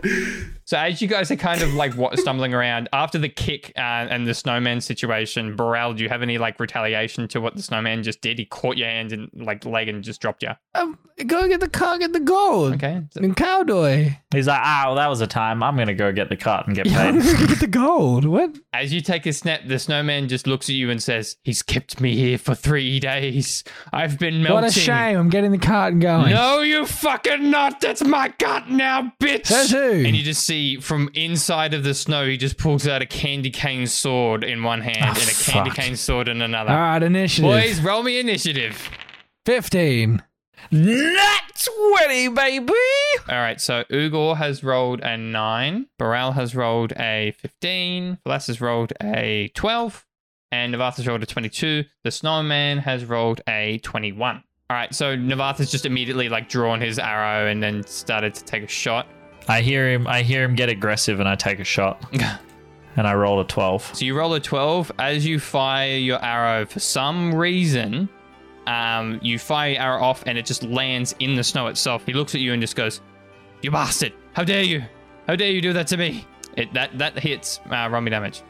[0.67, 3.79] So as you guys are kind of like what stumbling around after the kick uh,
[3.79, 8.03] and the snowman situation, Burrell, do you have any like retaliation to what the snowman
[8.03, 8.37] just did?
[8.37, 10.49] He caught your hand and like leg and just dropped you.
[10.75, 12.73] Um, go get the car, get the gold.
[12.73, 13.01] Okay.
[13.11, 14.17] So- And cowdoy.
[14.33, 15.63] He's like, ah, well, that was a time.
[15.63, 17.33] I'm going to go get the cart and get Yeah, I'm paid.
[17.37, 18.25] gonna get the gold.
[18.25, 18.57] What?
[18.73, 22.01] As you take a snap, the snowman just looks at you and says, "He's kept
[22.01, 23.63] me here for three days.
[23.93, 25.17] I've been melting." What a shame.
[25.17, 26.31] I'm getting the cart and going.
[26.31, 27.79] No, you fucking not.
[27.79, 29.45] That's my gut now, bitch.
[29.47, 29.77] Says who?
[30.05, 33.49] And you just see from inside of the snow, he just pulls out a candy
[33.49, 36.71] cane sword in one hand Oh, and a candy cane sword in another.
[36.71, 37.49] All right, initiative.
[37.49, 38.89] Boys, roll me initiative.
[39.45, 40.21] 15.
[40.71, 41.41] Not
[41.97, 42.73] 20, baby.
[43.29, 48.59] All right, so Ugor has rolled a 9, Burrell has rolled a 15, Velas has
[48.59, 50.05] rolled a 12,
[50.51, 51.83] and Navarth has rolled a 22.
[52.03, 54.43] The Snowman has rolled a 21.
[54.69, 58.43] All right, so Navarth has just immediately like drawn his arrow and then started to
[58.43, 59.07] take a shot.
[59.47, 60.07] I hear him.
[60.07, 62.03] I hear him get aggressive, and I take a shot,
[62.95, 63.95] and I roll a 12.
[63.95, 64.91] So you roll a 12.
[64.99, 68.09] As you fire your arrow, for some reason,
[68.65, 72.03] um, you fire your arrow off and it just lands in the snow itself.
[72.05, 72.99] He looks at you and just goes,
[73.61, 74.13] You bastard!
[74.33, 74.83] How dare you!
[75.27, 76.25] How dare you do that to me!
[76.57, 78.41] It, that that hits uh, roll me damage.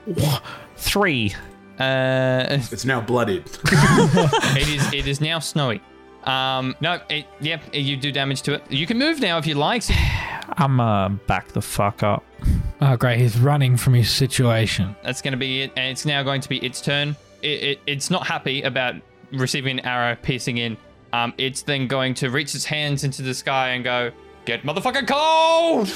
[0.78, 1.36] Three.
[1.78, 3.46] Uh, It's now blooded.
[3.66, 5.82] it is it is now snowy.
[6.24, 8.64] Um, no, it, yep, you do damage to it.
[8.72, 9.82] You can move now if you like.
[9.84, 9.94] So
[10.58, 12.24] I'm uh back the fuck up.
[12.82, 13.20] Oh, great.
[13.20, 14.96] He's running from his situation.
[15.04, 17.16] that's going to be it, and it's now going to be its turn.
[17.42, 18.96] It, it it's not happy about
[19.32, 20.78] receiving an arrow piercing in.
[21.14, 24.12] Um, it's then going to reach its hands into the sky and go,
[24.46, 25.88] "Get motherfucking cold!"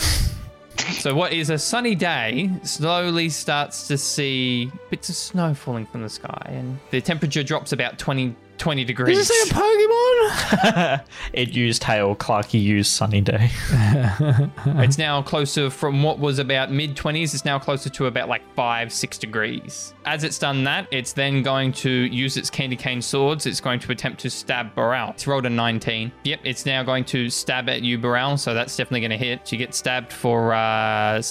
[0.99, 6.01] so what is a sunny day slowly starts to see bits of snow falling from
[6.01, 9.17] the sky, and the temperature drops about 20, 20 degrees.
[9.17, 11.03] Is this a Pokemon?
[11.33, 12.15] it used hail.
[12.15, 13.49] Clarky used sunny day.
[14.81, 18.41] It's now closer from what was about mid 20s, it's now closer to about like
[18.55, 19.93] 5, 6 degrees.
[20.05, 23.45] As it's done that, it's then going to use its candy cane swords.
[23.45, 25.11] It's going to attempt to stab Baral.
[25.11, 26.11] It's rolled a 19.
[26.23, 29.51] Yep, it's now going to stab at you, Baral, so that's definitely going to hit.
[29.51, 31.21] You get stabbed for uh,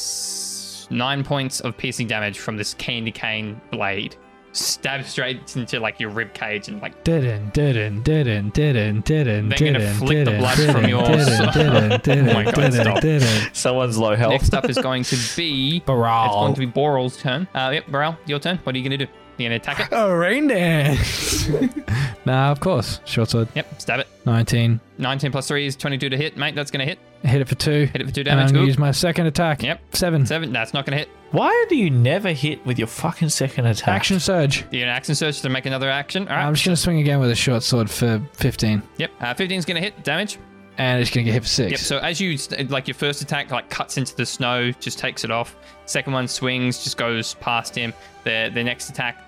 [0.91, 4.17] 9 points of piercing damage from this candy cane blade.
[4.53, 9.59] Stab straight into like your rib cage and like Didn't, didn't, didn't, didn't, didn't, Then
[9.59, 13.55] gonna didn't, flick the blood from your- didn't, didn't, Oh my God, stop.
[13.55, 14.33] Someone's low health.
[14.33, 17.47] next up is going to be It's going to be Boral's turn.
[17.55, 18.59] Uh, yep, Boral, your turn.
[18.65, 19.13] What are you going to do?
[19.41, 19.89] You going to attack it?
[19.97, 21.49] Oh, rain dance.
[22.25, 23.01] nah, of course.
[23.05, 23.49] Short sword.
[23.55, 24.09] Yep, stab it.
[24.27, 24.81] 19.
[24.99, 26.55] 19 plus 3 is 22 to hit, mate.
[26.55, 26.99] That's going to hit.
[27.23, 27.87] Hit it for two.
[27.93, 28.49] Hit it for 2 And damage.
[28.49, 28.67] I'm going Oop.
[28.67, 29.63] to use my second attack.
[29.63, 29.81] Yep.
[29.95, 30.25] Seven.
[30.27, 30.53] 7.
[30.53, 31.09] That's not going to hit.
[31.33, 33.89] Why do you never hit with your fucking second attack?
[33.89, 34.59] Action surge.
[34.71, 36.29] You're going to action surge to make another action.
[36.29, 36.45] All right.
[36.45, 38.83] I'm just going to swing again with a short sword for 15.
[38.99, 39.11] yep.
[39.21, 40.03] Uh, 15 is going to hit.
[40.05, 40.39] Damage.
[40.79, 41.71] And it's going to get hit for six.
[41.73, 41.81] Yep.
[41.81, 45.31] So as you, like, your first attack, like, cuts into the snow, just takes it
[45.31, 45.57] off.
[45.85, 47.93] Second one swings, just goes past him.
[48.25, 49.19] The, the next attack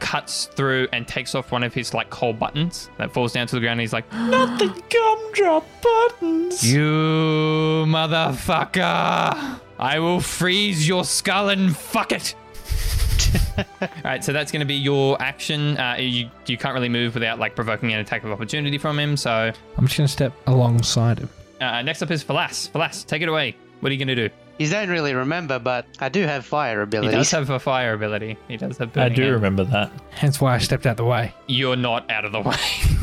[0.00, 3.54] cuts through and takes off one of his, like, cold buttons that falls down to
[3.56, 3.72] the ground.
[3.72, 6.70] And he's like, Not the gumdrop buttons.
[6.72, 9.60] You motherfucker!
[9.78, 12.34] I will freeze your skull and fuck it.
[13.58, 13.64] All
[14.04, 15.76] right, so that's going to be your action.
[15.78, 19.16] Uh, you you can't really move without like provoking an attack of opportunity from him.
[19.16, 19.30] So
[19.76, 21.28] I'm just going to step alongside him.
[21.60, 22.70] uh, next up is Falas.
[22.70, 23.56] Falas, take it away.
[23.80, 24.34] What are you going to do?
[24.58, 27.10] You don't really remember, but I do have fire ability.
[27.10, 28.38] He does have a fire ability.
[28.48, 28.88] He does have.
[28.90, 29.34] I burning do hand.
[29.34, 29.90] remember that.
[30.10, 31.34] Hence why I stepped out the way.
[31.46, 32.56] You're not out of the way.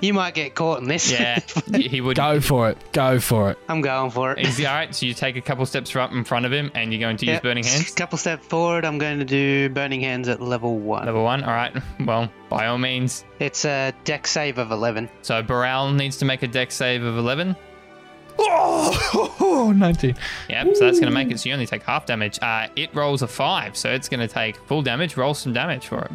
[0.00, 1.10] You might get caught in this.
[1.10, 1.40] Yeah,
[1.74, 2.16] he he would.
[2.16, 2.78] Go for it.
[2.92, 3.58] Go for it.
[3.68, 4.46] I'm going for it.
[4.46, 4.94] Is he all right?
[4.94, 7.26] So you take a couple steps up in front of him, and you're going to
[7.26, 7.42] use Yep.
[7.42, 7.92] burning hands.
[7.92, 8.84] Couple steps forward.
[8.84, 11.06] I'm going to do burning hands at level one.
[11.06, 11.42] Level one.
[11.42, 11.76] All right.
[12.06, 13.24] Well, by all means.
[13.40, 15.08] It's a dex save of 11.
[15.22, 17.56] So Baral needs to make a dex save of 11.
[19.44, 20.16] Oh, 19.
[20.48, 20.76] Yep.
[20.76, 21.38] So that's going to make it.
[21.38, 22.38] So you only take half damage.
[22.40, 25.16] Uh, it rolls a five, so it's going to take full damage.
[25.16, 26.12] Roll some damage for it.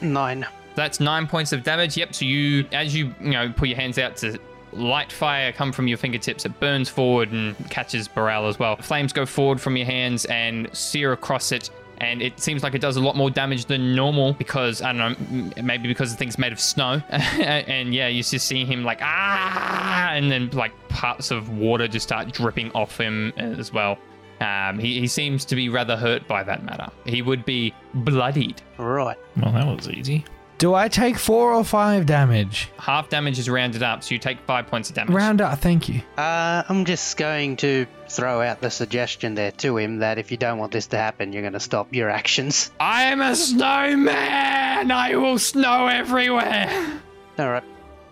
[0.00, 0.46] Nine.
[0.74, 1.96] That's nine points of damage.
[1.96, 2.14] Yep.
[2.14, 4.38] So you, as you, you know, put your hands out to
[4.72, 6.44] light fire come from your fingertips.
[6.44, 8.76] It burns forward and catches Baral as well.
[8.76, 11.70] Flames go forward from your hands and sear across it.
[12.02, 15.30] And it seems like it does a lot more damage than normal because, I don't
[15.30, 17.00] know, maybe because the thing's made of snow.
[17.10, 22.02] and yeah, you just see him like, ah, and then like parts of water just
[22.02, 23.98] start dripping off him as well.
[24.40, 26.88] Um, he, he seems to be rather hurt by that matter.
[27.06, 28.60] He would be bloodied.
[28.78, 29.16] Right.
[29.40, 30.24] Well, that was easy.
[30.62, 32.70] Do I take four or five damage?
[32.78, 35.12] Half damage is rounded up, so you take five points of damage.
[35.12, 36.02] Round up, thank you.
[36.16, 40.36] Uh, I'm just going to throw out the suggestion there to him that if you
[40.36, 42.70] don't want this to happen, you're going to stop your actions.
[42.78, 44.92] I am a snowman.
[44.92, 47.00] I will snow everywhere.
[47.40, 47.64] All right.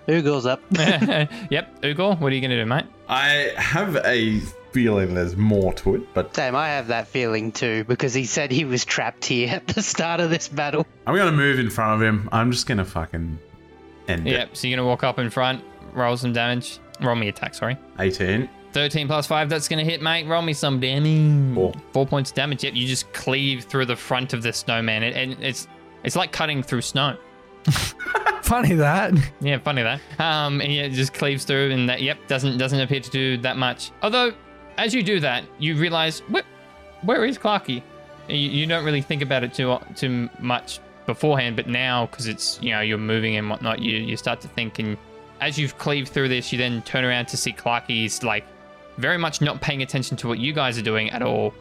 [0.07, 0.63] Who up?
[0.71, 2.87] yep, Ugor, what are you gonna do, mate?
[3.09, 4.41] I have a
[4.73, 8.51] feeling there's more to it, but Sam, I have that feeling too because he said
[8.51, 10.87] he was trapped here at the start of this battle.
[11.07, 12.29] I'm gonna move in front of him.
[12.33, 13.39] I'm just gonna fucking
[14.09, 14.33] end it.
[14.33, 14.57] Yep.
[14.57, 16.79] So you're gonna walk up in front, roll some damage.
[17.01, 17.55] Roll me attack.
[17.55, 17.77] Sorry.
[17.99, 18.49] 18.
[18.73, 20.27] 13 plus 5, that's going to hit, mate.
[20.27, 21.55] Roll me some damage.
[21.55, 21.73] Four.
[21.93, 22.63] Four points of damage.
[22.63, 25.03] Yep, you just cleave through the front of the snowman.
[25.03, 25.67] It, and it's
[26.05, 27.17] it's like cutting through snow.
[28.43, 29.15] Funny that.
[29.41, 30.01] Yeah, funny that.
[30.19, 33.37] Um, and yeah, it just cleaves through, and that yep doesn't doesn't appear to do
[33.39, 33.93] that much.
[34.03, 34.33] Although,
[34.77, 36.43] as you do that, you realize where
[37.03, 37.83] where is Clarky?
[38.29, 42.61] You, you don't really think about it too too much beforehand, but now because it's
[42.61, 44.97] you know you're moving and whatnot, you you start to think, and
[45.41, 48.45] as you've cleaved through this, you then turn around to see Clarky's like
[48.99, 51.55] very much not paying attention to what you guys are doing at all.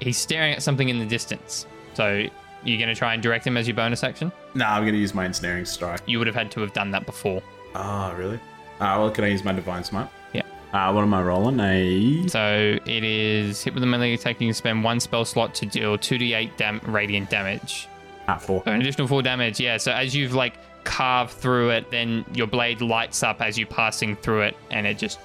[0.00, 1.66] He's staring at something in the distance.
[1.94, 2.26] So
[2.64, 4.30] you're gonna try and direct him as your bonus action.
[4.54, 6.00] Nah, I'm gonna use my ensnaring strike.
[6.06, 7.42] You would have had to have done that before.
[7.74, 8.38] Ah, really?
[8.80, 10.08] Ah, well, can I use my divine smite?
[10.32, 10.42] Yeah.
[10.72, 11.60] Ah, what am I rolling?
[11.60, 14.40] A So it is hit with a melee attack.
[14.40, 17.88] You can spend one spell slot to deal 2d8 dam- radiant damage.
[18.28, 18.62] ah, four.
[18.64, 19.58] So an additional four damage.
[19.60, 19.76] Yeah.
[19.76, 24.16] So as you've like carved through it, then your blade lights up as you're passing
[24.16, 25.18] through it, and it just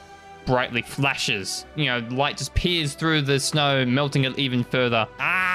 [0.45, 1.65] brightly flashes.
[1.75, 5.07] You know, light just peers through the snow, melting it even further.
[5.19, 5.54] Ah!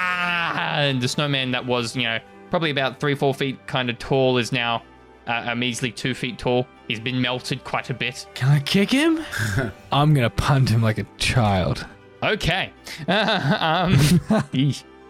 [0.81, 4.37] And the snowman that was, you know, probably about three, four feet kind of tall
[4.37, 4.83] is now
[5.27, 6.67] uh, a measly two feet tall.
[6.87, 8.25] He's been melted quite a bit.
[8.33, 9.23] Can I kick him?
[9.91, 11.85] I'm gonna punt him like a child.
[12.23, 12.71] Okay.
[13.07, 13.97] um,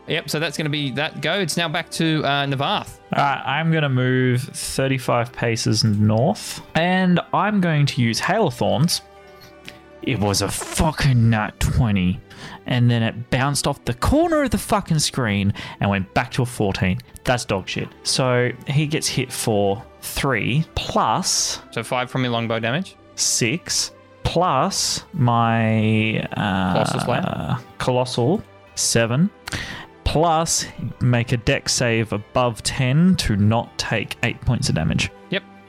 [0.07, 1.39] yep, so that's going to be that go.
[1.39, 2.99] It's now back to uh, Navath.
[3.13, 8.47] All right, I'm going to move 35 paces north, and I'm going to use Hail
[8.47, 9.01] of Thorns.
[10.03, 12.19] It was a fucking nat 20,
[12.65, 16.43] and then it bounced off the corner of the fucking screen and went back to
[16.43, 16.99] a 14.
[17.23, 17.87] That's dog shit.
[18.03, 22.95] So he gets hit for 3 plus So five from your longbow damage.
[23.15, 23.91] 6
[24.23, 27.57] plus my uh, Colossal Slayer?
[27.77, 28.43] colossal
[28.75, 29.29] 7
[30.03, 30.65] plus
[31.01, 35.09] make a dex save above 10 to not take 8 points of damage.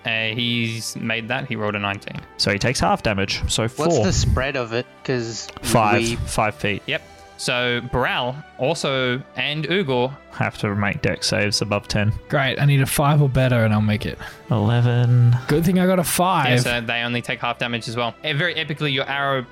[0.04, 0.32] Yep.
[0.32, 1.46] Uh, he's made that.
[1.48, 2.20] He rolled a 19.
[2.36, 3.40] So he takes half damage.
[3.50, 4.86] So 4 What's the spread of it?
[5.02, 6.82] Because 5 we 5 feet.
[6.86, 7.02] Yep.
[7.38, 10.14] So Baral also and Ugor.
[10.32, 12.12] Have to make dex saves above 10.
[12.28, 12.60] Great.
[12.60, 14.16] I need a five or better, and I'll make it.
[14.50, 16.60] 11 Good thing I got a Yeah, five.
[16.60, 18.14] so they only take half damage as well.
[18.22, 19.44] And very epically, your arrow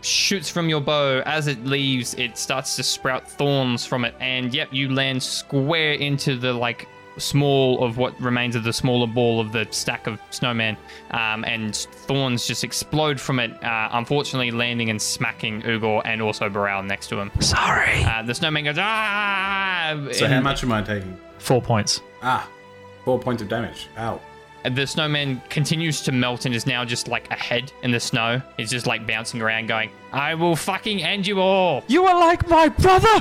[0.00, 1.22] shoots from your bow.
[1.26, 5.92] As it leaves, it starts to sprout thorns from it, and yep, you land square
[5.92, 6.88] into the like
[7.20, 10.76] small of what remains of the smaller ball of the stack of snowman,
[11.10, 13.52] um, and thorns just explode from it.
[13.62, 17.30] Uh, unfortunately, landing and smacking Ugor and also Baral next to him.
[17.40, 18.02] Sorry.
[18.04, 20.08] Uh, the snowman goes ah.
[20.12, 21.18] So how much am I taking?
[21.38, 22.00] 4 points.
[22.22, 22.48] Ah,
[23.04, 23.88] four points of damage.
[23.98, 24.20] Ow.
[24.64, 28.42] The snowman continues to melt and is now just like a head in the snow.
[28.58, 32.46] He's just like bouncing around, going, "I will fucking end you all." You are like
[32.48, 33.08] my brother.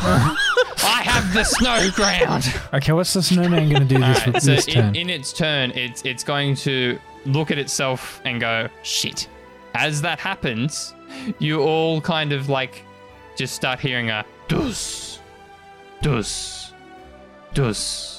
[0.84, 2.54] I have the snow ground.
[2.74, 4.96] okay, what's the snowman gonna do this, Alright, so this in, turn?
[4.96, 9.28] in its turn, it's it's going to look at itself and go, "Shit."
[9.76, 10.94] As that happens,
[11.38, 12.84] you all kind of like
[13.38, 15.20] just start hearing a dus,
[16.02, 16.74] dus,
[17.54, 18.19] dus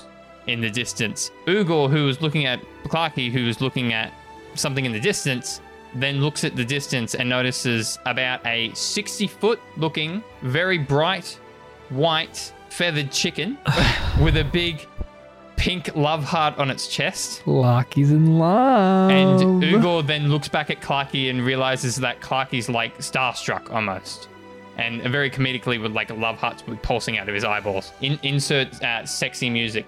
[0.51, 1.31] in the distance.
[1.47, 4.13] Ugor, who was looking at Clarky, who was looking at
[4.55, 5.61] something in the distance,
[5.95, 11.39] then looks at the distance and notices about a 60 foot looking, very bright,
[11.89, 13.59] white, feathered chicken
[14.21, 14.87] with a big
[15.57, 17.43] pink love heart on its chest.
[17.45, 19.11] Clarky's in love.
[19.11, 24.29] And Ugor then looks back at Clarky and realizes that Clarky's like starstruck almost.
[24.81, 27.93] And very comedically with like love hearts pulsing out of his eyeballs.
[28.01, 29.87] In- insert uh, sexy music.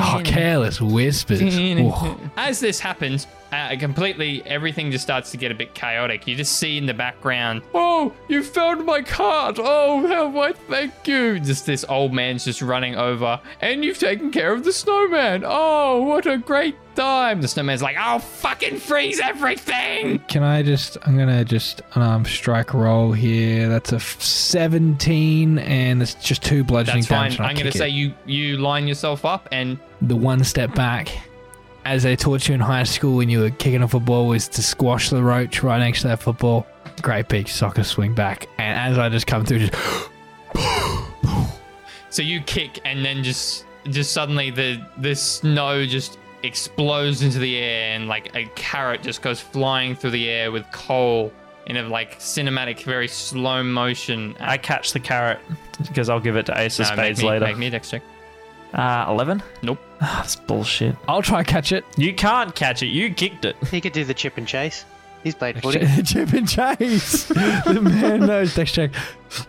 [0.00, 1.40] Oh, careless whispers.
[2.36, 6.26] As this happens, uh, completely everything just starts to get a bit chaotic.
[6.26, 9.58] You just see in the background, oh, you found my cart.
[9.58, 11.40] Oh, how I thank you.
[11.40, 15.42] Just this old man's just running over, and you've taken care of the snowman.
[15.46, 17.40] Oh, what a great time.
[17.40, 20.20] The snowman's like, I'll fucking freeze everything.
[20.28, 20.96] Can I just?
[21.06, 23.68] I'm gonna just um strike roll here.
[23.68, 27.46] That's a 17, and it's just two bludgeoning That's fine.
[27.46, 27.92] I'm gonna say it.
[27.92, 31.08] you you line yourself up and the one step back,
[31.84, 34.62] as they taught you in high school when you were kicking a football, was to
[34.62, 36.66] squash the roach right next to that football.
[37.02, 39.74] Great big soccer swing back, and as I just come through, just
[42.10, 47.56] So you kick, and then just just suddenly the the snow just explodes into the
[47.56, 51.32] air, and like a carrot just goes flying through the air with coal
[51.66, 54.36] in a like cinematic, very slow motion.
[54.38, 55.40] I catch the carrot
[55.82, 57.46] because I'll give it to Ace of make Spades me, later.
[57.46, 58.02] Make me a dex check.
[58.74, 59.42] Uh, 11?
[59.62, 59.78] Nope.
[60.00, 60.96] Ah, that's bullshit.
[61.08, 61.84] I'll try catch it.
[61.96, 62.88] You can't catch it.
[62.88, 63.56] You kicked it.
[63.70, 64.84] He could do the chip and chase.
[65.22, 65.80] He's played footy.
[66.02, 67.24] Chip and chase.
[67.28, 68.54] the man knows.
[68.54, 68.90] Dex check.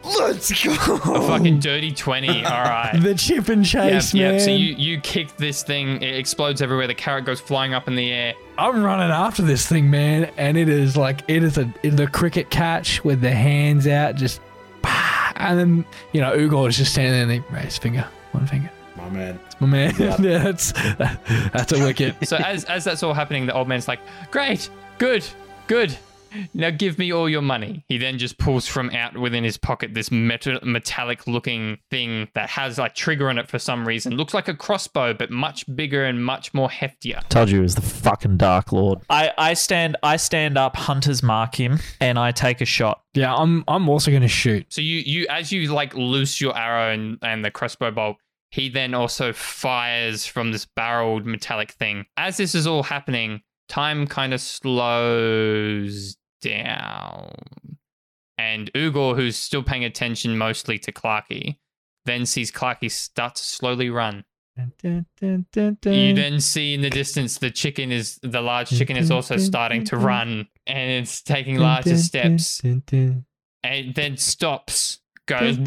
[0.06, 0.72] Let's go.
[0.72, 2.30] A fucking dirty twenty.
[2.46, 2.98] All right.
[2.98, 4.32] The chip and Yep, chase, yep.
[4.32, 4.40] man.
[4.40, 6.88] So you you kick this thing, it explodes everywhere.
[6.88, 8.36] The carrot goes flying up in the air.
[8.58, 12.08] I'm running after this thing, man, and it is like it is a it- the
[12.08, 14.40] cricket catch with the hands out, just
[14.82, 18.48] bah, and then you know Ugor is just standing there and they raise finger, one
[18.48, 18.72] finger.
[19.06, 19.40] My man.
[19.46, 19.94] It's my man.
[20.00, 22.16] yeah, that's that's a wicket.
[22.26, 24.00] So as as that's all happening, the old man's like,
[24.32, 25.24] "Great, good,
[25.68, 25.96] good.
[26.54, 29.94] Now give me all your money." He then just pulls from out within his pocket
[29.94, 34.16] this metal, metallic-looking thing that has like trigger on it for some reason.
[34.16, 37.22] Looks like a crossbow, but much bigger and much more heftier.
[37.30, 39.00] Told you it was the fucking Dark Lord.
[39.10, 43.04] I, I stand I stand up, hunters mark him, and I take a shot.
[43.14, 44.74] Yeah, I'm I'm also gonna shoot.
[44.74, 48.18] So you you as you like loose your arrow and, and the crossbow bolt,
[48.56, 52.06] he then also fires from this barreled metallic thing.
[52.16, 57.34] As this is all happening, time kind of slows down.
[58.38, 61.58] And Ugor, who's still paying attention mostly to Clarky,
[62.06, 64.24] then sees Clarky start to slowly run.
[65.94, 69.84] You then see in the distance the chicken is the large chicken is also starting
[69.86, 72.62] to run and it's taking larger steps
[73.64, 75.58] and then stops, goes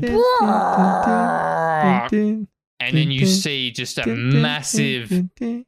[2.80, 5.10] and then you see just a massive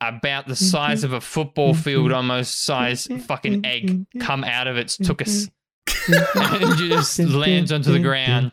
[0.01, 4.97] about the size of a football field almost size fucking egg come out of its
[4.97, 5.51] tuchus
[6.37, 8.53] and just lands onto the ground.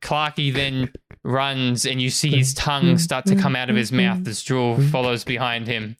[0.00, 0.92] Clarky then
[1.24, 4.80] runs and you see his tongue start to come out of his mouth as Drool
[4.90, 5.96] follows behind him.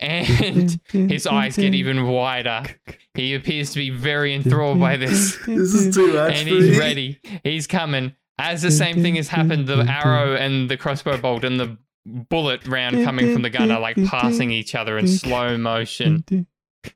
[0.00, 2.64] And his eyes get even wider.
[3.14, 5.36] He appears to be very enthralled by this.
[5.46, 7.20] This is too much And he's ready.
[7.44, 8.14] He's coming.
[8.44, 12.66] As the same thing has happened, the arrow and the crossbow bolt and the bullet
[12.66, 16.24] round coming from the gun are like passing each other in slow motion.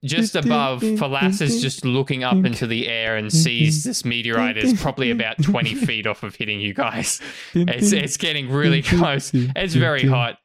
[0.05, 4.81] Just above, Falas is just looking up into the air and sees this meteorite is
[4.81, 7.21] probably about 20 feet off of hitting you guys.
[7.55, 9.31] It's, it's getting really close.
[9.33, 10.39] It's very hot.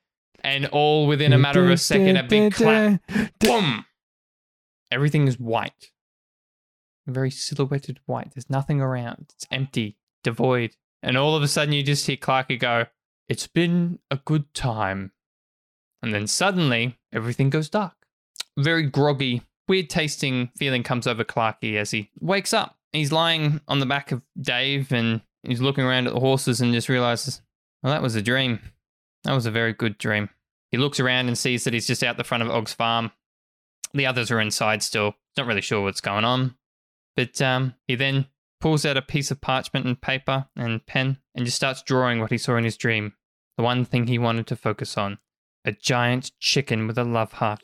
[0.43, 3.01] And all within a matter of a second, a big clap.
[3.39, 3.85] Boom!
[4.91, 5.89] Everything is white.
[7.07, 8.33] Very silhouetted white.
[8.35, 9.31] There's nothing around.
[9.33, 10.75] It's empty, devoid.
[11.03, 12.85] And all of a sudden, you just hear Clarky go,
[13.27, 15.11] It's been a good time.
[16.01, 17.93] And then suddenly, everything goes dark.
[18.57, 22.77] Very groggy, weird tasting feeling comes over Clarky as he wakes up.
[22.91, 26.73] He's lying on the back of Dave and he's looking around at the horses and
[26.73, 27.41] just realizes,
[27.81, 28.59] Well, that was a dream.
[29.23, 30.29] That was a very good dream.
[30.71, 33.11] He looks around and sees that he's just out the front of Og's farm.
[33.93, 35.15] The others are inside still.
[35.37, 36.55] Not really sure what's going on.
[37.15, 38.27] But um, he then
[38.61, 42.31] pulls out a piece of parchment and paper and pen and just starts drawing what
[42.31, 43.13] he saw in his dream.
[43.57, 45.17] The one thing he wanted to focus on
[45.65, 47.61] a giant chicken with a love heart.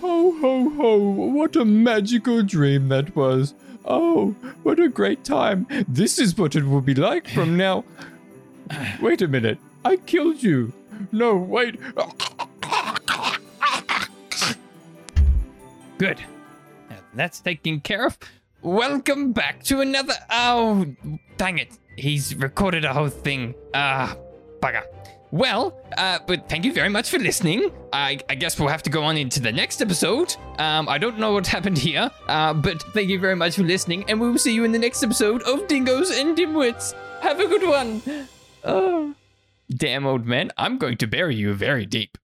[0.00, 0.98] Ho, ho, ho.
[0.98, 3.54] What a magical dream that was.
[3.84, 4.30] Oh,
[4.62, 5.66] what a great time.
[5.88, 7.84] This is what it will be like from now.
[9.00, 9.58] Wait a minute.
[9.84, 10.72] I killed you.
[11.12, 11.78] No, wait.
[15.98, 16.18] Good.
[16.90, 18.18] Now That's taken care of.
[18.66, 20.14] Welcome back to another.
[20.28, 20.84] Oh,
[21.36, 21.78] dang it.
[21.96, 23.54] He's recorded a whole thing.
[23.72, 24.16] Ah,
[24.58, 24.82] bugger.
[25.30, 27.70] Well, uh, but thank you very much for listening.
[27.92, 30.34] I, I guess we'll have to go on into the next episode.
[30.58, 34.04] Um, I don't know what happened here, uh, but thank you very much for listening,
[34.08, 36.92] and we will see you in the next episode of Dingoes and Dimwits.
[37.20, 38.02] Have a good one.
[38.64, 39.14] Oh.
[39.70, 42.18] damn old man, I'm going to bury you very deep.